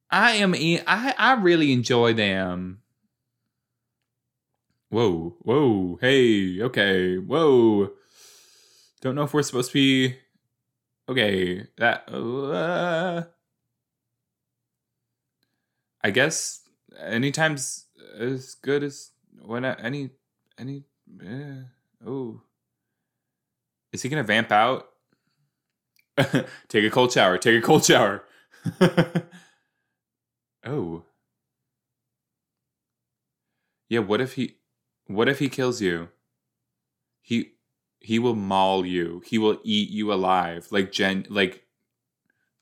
I 0.09 0.33
am. 0.33 0.55
In, 0.55 0.81
I 0.87 1.13
I 1.17 1.33
really 1.33 1.71
enjoy 1.73 2.13
them. 2.13 2.81
Whoa, 4.89 5.35
whoa, 5.41 5.97
hey, 5.99 6.61
okay, 6.61 7.17
whoa. 7.17 7.91
Don't 9.01 9.15
know 9.15 9.23
if 9.23 9.33
we're 9.33 9.43
supposed 9.43 9.71
to 9.71 9.73
be. 9.73 10.15
Okay, 11.09 11.67
that. 11.77 12.09
Uh, 12.09 13.23
I 16.01 16.11
guess 16.11 16.61
anytime's 16.97 17.85
as 18.17 18.55
good 18.55 18.83
as 18.83 19.11
when 19.41 19.65
any 19.65 20.11
any. 20.57 20.83
Uh, 21.21 21.65
oh, 22.05 22.41
is 23.91 24.01
he 24.01 24.09
gonna 24.09 24.23
vamp 24.23 24.51
out? 24.53 24.87
take 26.69 26.85
a 26.85 26.89
cold 26.89 27.11
shower. 27.11 27.37
Take 27.37 27.61
a 27.61 27.65
cold 27.65 27.83
shower. 27.83 28.23
oh. 30.67 31.03
Yeah, 33.89 33.99
what 33.99 34.21
if 34.21 34.33
he 34.33 34.57
what 35.07 35.29
if 35.29 35.39
he 35.39 35.49
kills 35.49 35.81
you? 35.81 36.09
He 37.21 37.53
he 37.99 38.19
will 38.19 38.35
maul 38.35 38.85
you. 38.85 39.21
He 39.25 39.37
will 39.37 39.59
eat 39.63 39.89
you 39.89 40.11
alive. 40.13 40.67
Like 40.71 40.91
Jen 40.91 41.25
like 41.29 41.65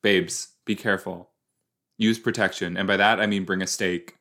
babes, 0.04 0.50
be 0.66 0.76
careful. 0.76 1.32
Use 1.98 2.20
protection. 2.20 2.78
And 2.78 2.88
by 2.88 2.98
that 2.98 3.20
I 3.20 3.26
mean 3.28 3.46
bring 3.46 3.62
a 3.62 3.68
stake. 3.68 4.18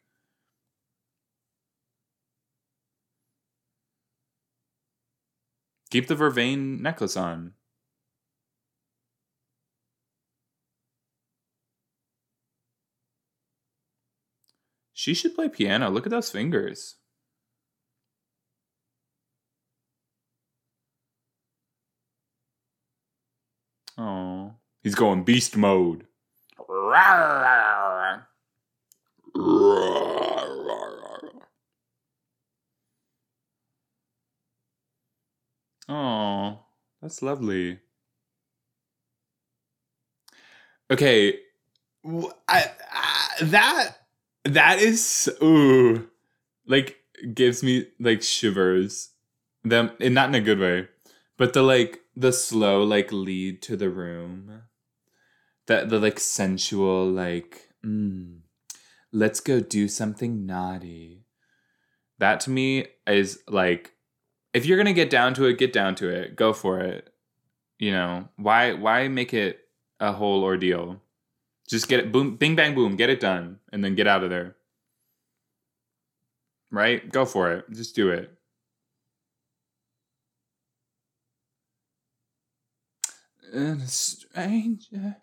Keep 5.90 6.08
the 6.08 6.16
vervain 6.16 6.80
necklace 6.80 7.16
on. 7.16 7.54
She 15.04 15.12
should 15.12 15.34
play 15.34 15.50
piano. 15.50 15.90
Look 15.90 16.06
at 16.06 16.10
those 16.10 16.30
fingers. 16.30 16.94
Oh, 23.98 24.54
he's 24.82 24.94
going 24.94 25.24
beast 25.24 25.58
mode. 25.58 26.06
Oh, 35.86 36.60
that's 37.02 37.20
lovely. 37.20 37.78
Okay, 40.90 41.40
I, 42.48 42.70
I, 42.90 43.28
that 43.42 44.03
that 44.44 44.78
is 44.78 45.30
ooh, 45.42 46.08
like 46.66 46.98
gives 47.32 47.62
me 47.62 47.88
like 48.00 48.22
shivers. 48.22 49.10
Them, 49.66 49.92
and 49.98 50.14
not 50.14 50.28
in 50.28 50.34
a 50.34 50.40
good 50.42 50.58
way, 50.58 50.88
but 51.38 51.54
the 51.54 51.62
like 51.62 52.00
the 52.14 52.32
slow 52.32 52.82
like 52.82 53.10
lead 53.10 53.62
to 53.62 53.76
the 53.76 53.88
room 53.88 54.64
that 55.66 55.88
the 55.88 55.98
like 55.98 56.20
sensual 56.20 57.06
like 57.06 57.68
mm, 57.84 58.38
let's 59.12 59.40
go 59.40 59.60
do 59.60 59.88
something 59.88 60.46
naughty. 60.46 61.24
That 62.18 62.40
to 62.40 62.50
me 62.50 62.86
is 63.06 63.42
like 63.48 63.92
if 64.52 64.66
you're 64.66 64.78
gonna 64.78 64.92
get 64.92 65.10
down 65.10 65.34
to 65.34 65.46
it, 65.46 65.58
get 65.58 65.72
down 65.72 65.94
to 65.96 66.08
it. 66.08 66.36
Go 66.36 66.52
for 66.52 66.80
it. 66.80 67.12
You 67.78 67.92
know 67.92 68.28
why? 68.36 68.72
Why 68.74 69.08
make 69.08 69.34
it 69.34 69.60
a 70.00 70.12
whole 70.12 70.44
ordeal? 70.44 71.00
Just 71.68 71.88
get 71.88 72.00
it, 72.00 72.12
boom, 72.12 72.36
bing, 72.36 72.56
bang, 72.56 72.74
boom, 72.74 72.96
get 72.96 73.10
it 73.10 73.20
done, 73.20 73.58
and 73.72 73.82
then 73.82 73.94
get 73.94 74.06
out 74.06 74.22
of 74.22 74.30
there. 74.30 74.56
Right? 76.70 77.10
Go 77.10 77.24
for 77.24 77.52
it. 77.52 77.64
Just 77.70 77.94
do 77.94 78.10
it. 78.10 78.30
And 83.52 83.80
a 83.82 83.86
stranger. 83.86 85.16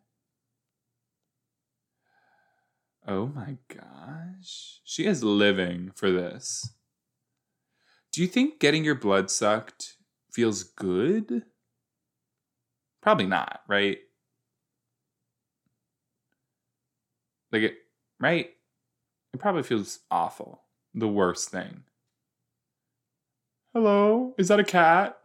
Oh 3.07 3.27
my 3.27 3.57
gosh. 3.67 4.79
She 4.83 5.05
is 5.05 5.23
living 5.23 5.91
for 5.95 6.11
this. 6.11 6.73
Do 8.11 8.21
you 8.21 8.27
think 8.27 8.59
getting 8.59 8.83
your 8.83 8.95
blood 8.95 9.29
sucked 9.29 9.95
feels 10.31 10.63
good? 10.63 11.43
Probably 13.01 13.25
not, 13.25 13.61
right? 13.67 13.97
Like 17.51 17.63
it, 17.63 17.77
right? 18.19 18.49
It 19.33 19.39
probably 19.39 19.63
feels 19.63 19.99
awful. 20.09 20.61
The 20.93 21.07
worst 21.07 21.49
thing. 21.49 21.83
Hello? 23.73 24.33
Is 24.37 24.49
that 24.49 24.59
a 24.59 24.63
cat? 24.63 25.17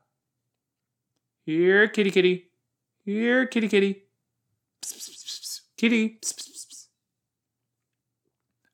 Here, 1.44 1.88
kitty 1.88 2.10
kitty. 2.10 2.46
Here, 3.04 3.46
kitty 3.46 3.68
kitty. 3.68 4.02
Psst, 4.82 5.10
psst. 5.10 5.60
Kitty. 5.76 6.18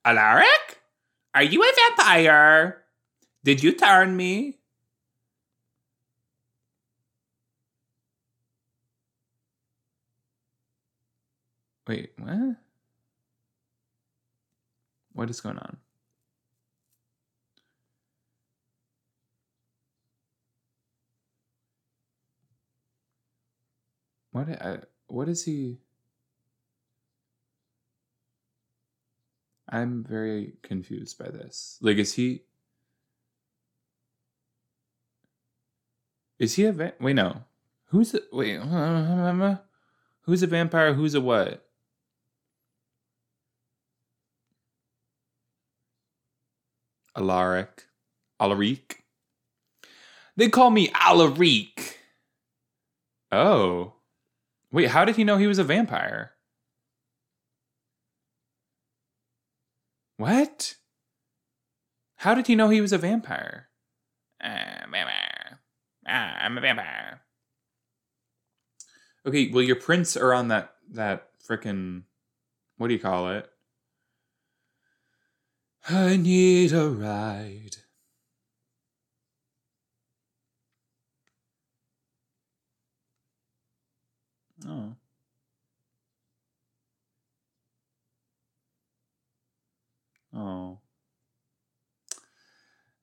Alaric? 0.04 0.80
Are 1.34 1.42
you 1.42 1.62
a 1.62 1.72
vampire? 1.96 2.82
Did 3.44 3.62
you 3.62 3.72
turn 3.72 4.16
me? 4.16 4.58
Wait, 11.86 12.12
what? 12.18 12.56
What 15.22 15.30
is 15.30 15.40
going 15.40 15.56
on? 15.56 15.76
What? 24.32 24.48
I, 24.48 24.78
what 25.06 25.28
is 25.28 25.44
he? 25.44 25.78
I'm 29.68 30.02
very 30.02 30.54
confused 30.62 31.20
by 31.20 31.30
this. 31.30 31.78
Like, 31.80 31.98
is 31.98 32.14
he? 32.14 32.42
Is 36.40 36.54
he 36.56 36.64
a 36.64 36.72
va- 36.72 36.94
wait? 36.98 37.12
No, 37.14 37.44
who's 37.90 38.10
the 38.10 38.24
wait? 38.32 38.58
Who's 40.22 40.42
a 40.42 40.48
vampire? 40.48 40.94
Who's 40.94 41.14
a 41.14 41.20
what? 41.20 41.64
Alaric, 47.16 47.86
Alaric. 48.40 49.04
They 50.36 50.48
call 50.48 50.70
me 50.70 50.90
Alaric. 50.94 51.98
Oh, 53.30 53.94
wait. 54.70 54.88
How 54.88 55.04
did 55.04 55.16
he 55.16 55.24
know 55.24 55.36
he 55.36 55.46
was 55.46 55.58
a 55.58 55.64
vampire? 55.64 56.32
What? 60.16 60.76
How 62.16 62.34
did 62.34 62.46
he 62.46 62.54
know 62.54 62.68
he 62.68 62.80
was 62.80 62.92
a 62.92 62.98
vampire? 62.98 63.68
Uh, 64.42 64.86
vampire. 64.90 65.60
Ah, 66.06 66.36
I'm 66.40 66.56
a 66.56 66.60
vampire. 66.60 67.20
Okay, 69.26 69.50
well, 69.52 69.62
your 69.62 69.76
prints 69.76 70.16
are 70.16 70.32
on 70.32 70.48
that 70.48 70.74
that 70.90 71.30
frickin' 71.46 72.02
what 72.76 72.88
do 72.88 72.94
you 72.94 73.00
call 73.00 73.30
it? 73.30 73.51
I 75.88 76.16
need 76.16 76.72
a 76.72 76.88
ride. 76.88 77.76
Oh. 84.66 84.94
Oh. 90.34 90.78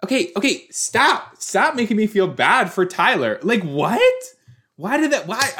Okay, 0.03 0.31
okay, 0.35 0.67
stop. 0.71 1.35
Stop 1.37 1.75
making 1.75 1.97
me 1.97 2.07
feel 2.07 2.27
bad 2.27 2.71
for 2.71 2.85
Tyler. 2.85 3.39
Like 3.43 3.63
what? 3.63 4.23
Why 4.77 4.97
did 4.97 5.11
that 5.11 5.27
why 5.27 5.51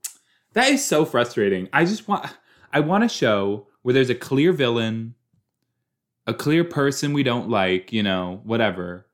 That 0.54 0.70
is 0.70 0.84
so 0.84 1.04
frustrating. 1.04 1.68
I 1.72 1.84
just 1.84 2.08
want 2.08 2.26
I 2.72 2.80
want 2.80 3.04
a 3.04 3.08
show 3.08 3.68
where 3.82 3.92
there's 3.92 4.10
a 4.10 4.14
clear 4.14 4.52
villain, 4.52 5.14
a 6.26 6.34
clear 6.34 6.64
person 6.64 7.12
we 7.12 7.22
don't 7.22 7.48
like, 7.48 7.92
you 7.92 8.02
know, 8.02 8.40
whatever. 8.44 9.06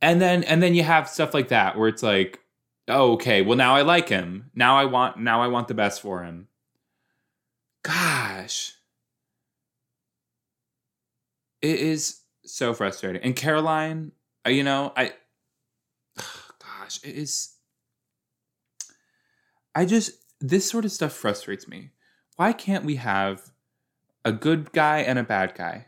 And 0.00 0.20
then 0.20 0.44
and 0.44 0.62
then 0.62 0.74
you 0.74 0.82
have 0.82 1.08
stuff 1.08 1.34
like 1.34 1.48
that 1.48 1.78
where 1.78 1.88
it's 1.88 2.02
like, 2.02 2.40
oh, 2.88 3.12
okay, 3.12 3.42
well 3.42 3.56
now 3.56 3.74
I 3.74 3.82
like 3.82 4.08
him. 4.08 4.50
Now 4.54 4.76
I 4.76 4.84
want 4.84 5.18
now 5.18 5.42
I 5.42 5.48
want 5.48 5.68
the 5.68 5.74
best 5.74 6.00
for 6.02 6.22
him. 6.22 6.48
Gosh. 7.82 8.72
It 11.62 11.80
is 11.80 12.20
so 12.44 12.74
frustrating. 12.74 13.22
And 13.22 13.34
Caroline, 13.34 14.12
uh, 14.46 14.50
you 14.50 14.62
know, 14.62 14.92
I 14.96 15.12
gosh, 16.18 17.00
it 17.02 17.14
is 17.14 17.54
I 19.74 19.86
just 19.86 20.12
this 20.40 20.68
sort 20.68 20.84
of 20.84 20.92
stuff 20.92 21.12
frustrates 21.12 21.66
me. 21.66 21.90
Why 22.36 22.52
can't 22.52 22.84
we 22.84 22.96
have 22.96 23.53
a 24.24 24.32
good 24.32 24.72
guy 24.72 24.98
and 25.00 25.18
a 25.18 25.24
bad 25.24 25.54
guy? 25.54 25.86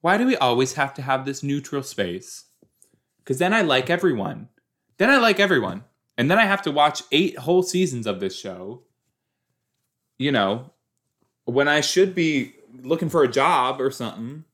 Why 0.00 0.18
do 0.18 0.26
we 0.26 0.36
always 0.36 0.74
have 0.74 0.94
to 0.94 1.02
have 1.02 1.24
this 1.24 1.42
neutral 1.42 1.82
space? 1.82 2.44
Cuz 3.24 3.38
then 3.38 3.52
I 3.52 3.62
like 3.62 3.90
everyone. 3.90 4.48
Then 4.98 5.10
I 5.10 5.16
like 5.16 5.40
everyone. 5.40 5.84
And 6.18 6.30
then 6.30 6.38
I 6.38 6.44
have 6.44 6.62
to 6.62 6.70
watch 6.70 7.02
8 7.12 7.38
whole 7.38 7.62
seasons 7.62 8.06
of 8.06 8.20
this 8.20 8.38
show. 8.38 8.84
You 10.18 10.32
know, 10.32 10.72
when 11.44 11.68
I 11.68 11.80
should 11.80 12.14
be 12.14 12.54
looking 12.82 13.08
for 13.08 13.22
a 13.22 13.28
job 13.28 13.80
or 13.80 13.90
something. 13.90 14.44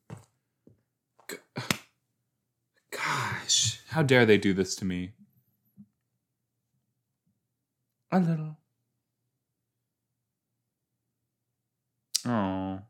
Gosh, 2.90 3.80
how 3.88 4.02
dare 4.02 4.26
they 4.26 4.38
do 4.38 4.52
this 4.52 4.74
to 4.76 4.84
me? 4.84 5.12
A 8.10 8.20
little. 8.20 8.56
Oh. 12.26 12.82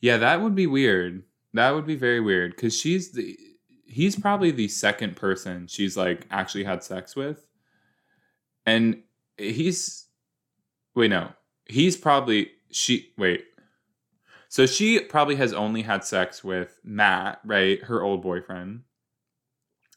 Yeah, 0.00 0.18
that 0.18 0.40
would 0.40 0.54
be 0.54 0.66
weird. 0.66 1.24
That 1.54 1.74
would 1.74 1.86
be 1.86 1.96
very 1.96 2.20
weird 2.20 2.54
because 2.54 2.78
she's 2.78 3.12
the 3.12 3.36
he's 3.86 4.16
probably 4.16 4.50
the 4.50 4.68
second 4.68 5.16
person 5.16 5.66
she's 5.66 5.96
like 5.96 6.26
actually 6.30 6.64
had 6.64 6.84
sex 6.84 7.16
with. 7.16 7.46
And 8.66 9.02
he's 9.36 10.06
wait, 10.94 11.08
no. 11.10 11.32
He's 11.66 11.96
probably 11.96 12.50
she 12.70 13.12
wait. 13.16 13.44
So 14.48 14.66
she 14.66 15.00
probably 15.00 15.36
has 15.36 15.52
only 15.52 15.82
had 15.82 16.04
sex 16.04 16.42
with 16.42 16.78
Matt, 16.82 17.40
right? 17.44 17.82
Her 17.82 18.02
old 18.02 18.22
boyfriend. 18.22 18.82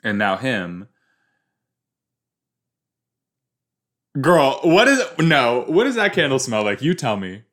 And 0.03 0.17
now 0.17 0.35
him. 0.35 0.87
Girl, 4.19 4.59
what 4.63 4.87
is 4.89 5.01
no? 5.19 5.63
What 5.67 5.85
does 5.85 5.95
that 5.95 6.13
candle 6.13 6.39
smell 6.39 6.63
like? 6.63 6.81
You 6.81 6.93
tell 6.93 7.15
me. 7.15 7.43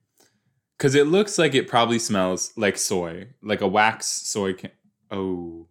Cause 0.78 0.94
it 0.94 1.08
looks 1.08 1.38
like 1.38 1.56
it 1.56 1.66
probably 1.66 1.98
smells 1.98 2.52
like 2.56 2.78
soy, 2.78 3.26
like 3.42 3.60
a 3.60 3.66
wax 3.66 4.06
soy 4.06 4.52
can. 4.52 4.70
Oh. 5.10 5.66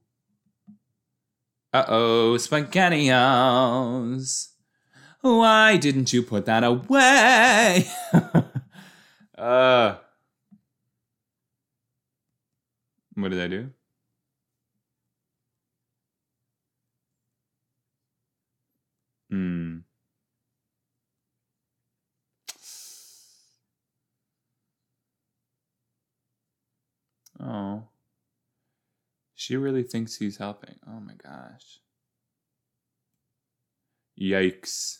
Uh 1.73 1.85
oh, 1.87 2.35
spaghettios. 2.37 4.49
Why 5.21 5.77
didn't 5.77 6.11
you 6.11 6.23
put 6.23 6.45
that 6.45 6.65
away? 6.65 7.85
uh. 9.37 9.95
What 13.15 13.31
did 13.31 13.41
I 13.41 13.47
do? 13.47 13.71
Hmm. 19.29 19.86
Oh. 27.39 27.83
She 29.35 29.55
really 29.55 29.83
thinks 29.83 30.17
he's 30.17 30.37
helping. 30.37 30.75
Oh 30.87 30.99
my 30.99 31.13
gosh. 31.13 31.79
Yikes. 34.19 34.99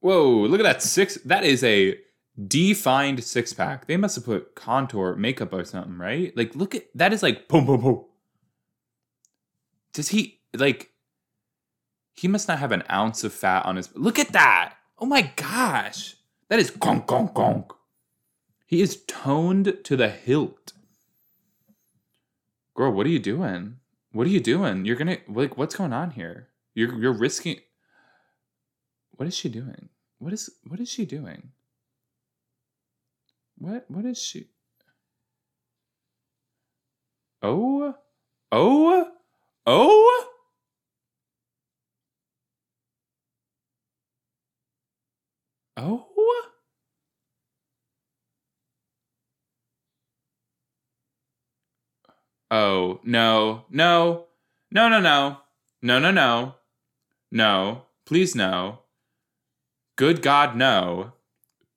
Whoa, 0.00 0.42
look 0.42 0.60
at 0.60 0.64
that 0.64 0.82
six. 0.82 1.16
That 1.24 1.44
is 1.44 1.64
a 1.64 1.98
defined 2.46 3.24
six 3.24 3.52
pack. 3.52 3.86
They 3.86 3.96
must 3.96 4.16
have 4.16 4.26
put 4.26 4.54
contour 4.54 5.16
makeup 5.16 5.52
or 5.52 5.64
something, 5.64 5.96
right? 5.96 6.36
Like, 6.36 6.54
look 6.54 6.74
at 6.74 6.84
that 6.94 7.12
is 7.12 7.22
like 7.22 7.48
boom, 7.48 7.64
boom, 7.64 7.80
boom. 7.80 8.04
Does 9.92 10.08
he 10.10 10.40
like? 10.54 10.90
He 12.12 12.28
must 12.28 12.48
not 12.48 12.58
have 12.58 12.72
an 12.72 12.82
ounce 12.90 13.24
of 13.24 13.32
fat 13.32 13.64
on 13.64 13.76
his. 13.76 13.88
Look 13.94 14.18
at 14.18 14.32
that! 14.32 14.74
Oh 14.98 15.06
my 15.06 15.32
gosh, 15.36 16.16
that 16.48 16.58
is 16.58 16.70
gonk 16.70 17.06
gonk 17.06 17.32
gonk. 17.32 17.75
He 18.66 18.82
is 18.82 19.04
toned 19.06 19.78
to 19.84 19.96
the 19.96 20.08
hilt. 20.08 20.72
Girl, 22.74 22.92
what 22.92 23.06
are 23.06 23.10
you 23.10 23.20
doing? 23.20 23.76
What 24.12 24.26
are 24.26 24.30
you 24.30 24.40
doing? 24.40 24.84
You're 24.84 24.96
gonna 24.96 25.18
like 25.28 25.56
what's 25.56 25.76
going 25.76 25.92
on 25.92 26.10
here? 26.10 26.48
You're 26.74 26.98
you're 27.00 27.12
risking. 27.12 27.60
What 29.12 29.28
is 29.28 29.36
she 29.36 29.48
doing? 29.48 29.88
What 30.18 30.32
is 30.32 30.50
what 30.64 30.80
is 30.80 30.88
she 30.88 31.06
doing? 31.06 31.52
What 33.56 33.84
what 33.88 34.04
is 34.04 34.20
she? 34.20 34.48
Oh, 37.42 37.94
oh, 38.50 39.10
oh. 39.66 40.26
Oh. 45.78 46.15
Oh, 52.50 53.00
no, 53.02 53.64
no, 53.70 54.26
no, 54.70 54.88
no, 54.88 55.00
no, 55.00 55.38
no, 55.82 55.98
no, 55.98 56.10
no, 56.10 56.54
no, 57.30 57.82
please 58.04 58.34
no. 58.34 58.80
Good 59.96 60.22
God, 60.22 60.56
no. 60.56 61.12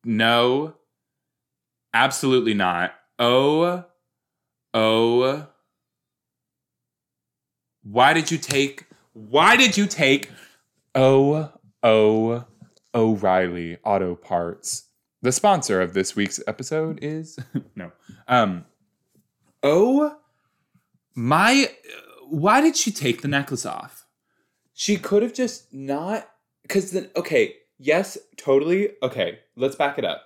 No. 0.03 0.75
Absolutely 1.93 2.53
not. 2.53 2.93
Oh, 3.17 3.85
oh. 4.73 5.47
Why 7.83 8.13
did 8.13 8.29
you 8.29 8.37
take, 8.37 8.85
why 9.13 9.55
did 9.55 9.77
you 9.77 9.87
take, 9.87 10.29
oh, 10.93 11.51
oh, 11.81 12.45
O'Reilly 12.93 13.77
Auto 13.83 14.15
Parts? 14.15 14.87
The 15.21 15.31
sponsor 15.31 15.81
of 15.81 15.93
this 15.93 16.15
week's 16.15 16.39
episode 16.45 16.99
is, 17.01 17.39
no, 17.75 17.91
um, 18.27 18.65
oh, 19.63 20.18
my, 21.15 21.69
why 22.27 22.61
did 22.61 22.75
she 22.75 22.91
take 22.91 23.21
the 23.21 23.27
necklace 23.27 23.65
off? 23.65 24.05
She 24.73 24.97
could 24.97 25.23
have 25.23 25.33
just 25.33 25.73
not, 25.73 26.29
because 26.61 26.91
then, 26.91 27.09
okay, 27.15 27.55
yes, 27.77 28.17
totally. 28.37 28.91
Okay, 29.03 29.39
let's 29.55 29.75
back 29.75 29.97
it 29.97 30.05
up. 30.05 30.23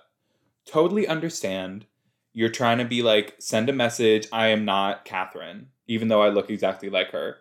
Totally 0.66 1.06
understand. 1.06 1.86
You're 2.32 2.50
trying 2.50 2.78
to 2.78 2.84
be 2.84 3.02
like, 3.02 3.34
send 3.38 3.68
a 3.68 3.72
message. 3.72 4.28
I 4.32 4.48
am 4.48 4.64
not 4.64 5.04
Katherine, 5.04 5.68
even 5.86 6.08
though 6.08 6.22
I 6.22 6.28
look 6.28 6.50
exactly 6.50 6.90
like 6.90 7.10
her. 7.10 7.38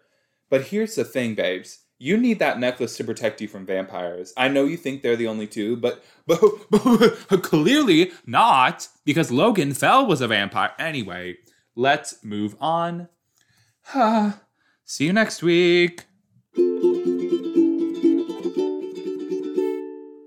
But 0.50 0.64
here's 0.68 0.96
the 0.96 1.04
thing, 1.04 1.36
babes. 1.36 1.80
You 2.00 2.18
need 2.18 2.40
that 2.40 2.60
necklace 2.60 2.98
to 2.98 3.04
protect 3.04 3.42
you 3.42 3.48
from 3.48 3.66
vampires. 3.66 4.34
I 4.36 4.50
know 4.50 4.66
you 4.66 4.78
think 4.78 5.02
they're 5.02 5.16
the 5.16 5.28
only 5.28 5.48
two, 5.48 5.78
but, 5.78 6.04
but, 6.28 6.42
but 6.72 7.44
clearly 7.44 8.12
not, 8.26 8.88
because 9.06 9.32
Logan 9.32 9.74
Fell 9.74 10.06
was 10.06 10.22
a 10.22 10.28
vampire. 10.28 10.72
Anyway, 10.78 11.38
let's 11.76 12.24
move 12.24 12.56
on. 12.60 13.08
See 14.86 15.06
you 15.06 15.14
next 15.14 15.44
week. 15.44 16.06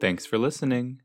Thanks 0.00 0.26
for 0.26 0.38
listening. 0.38 1.00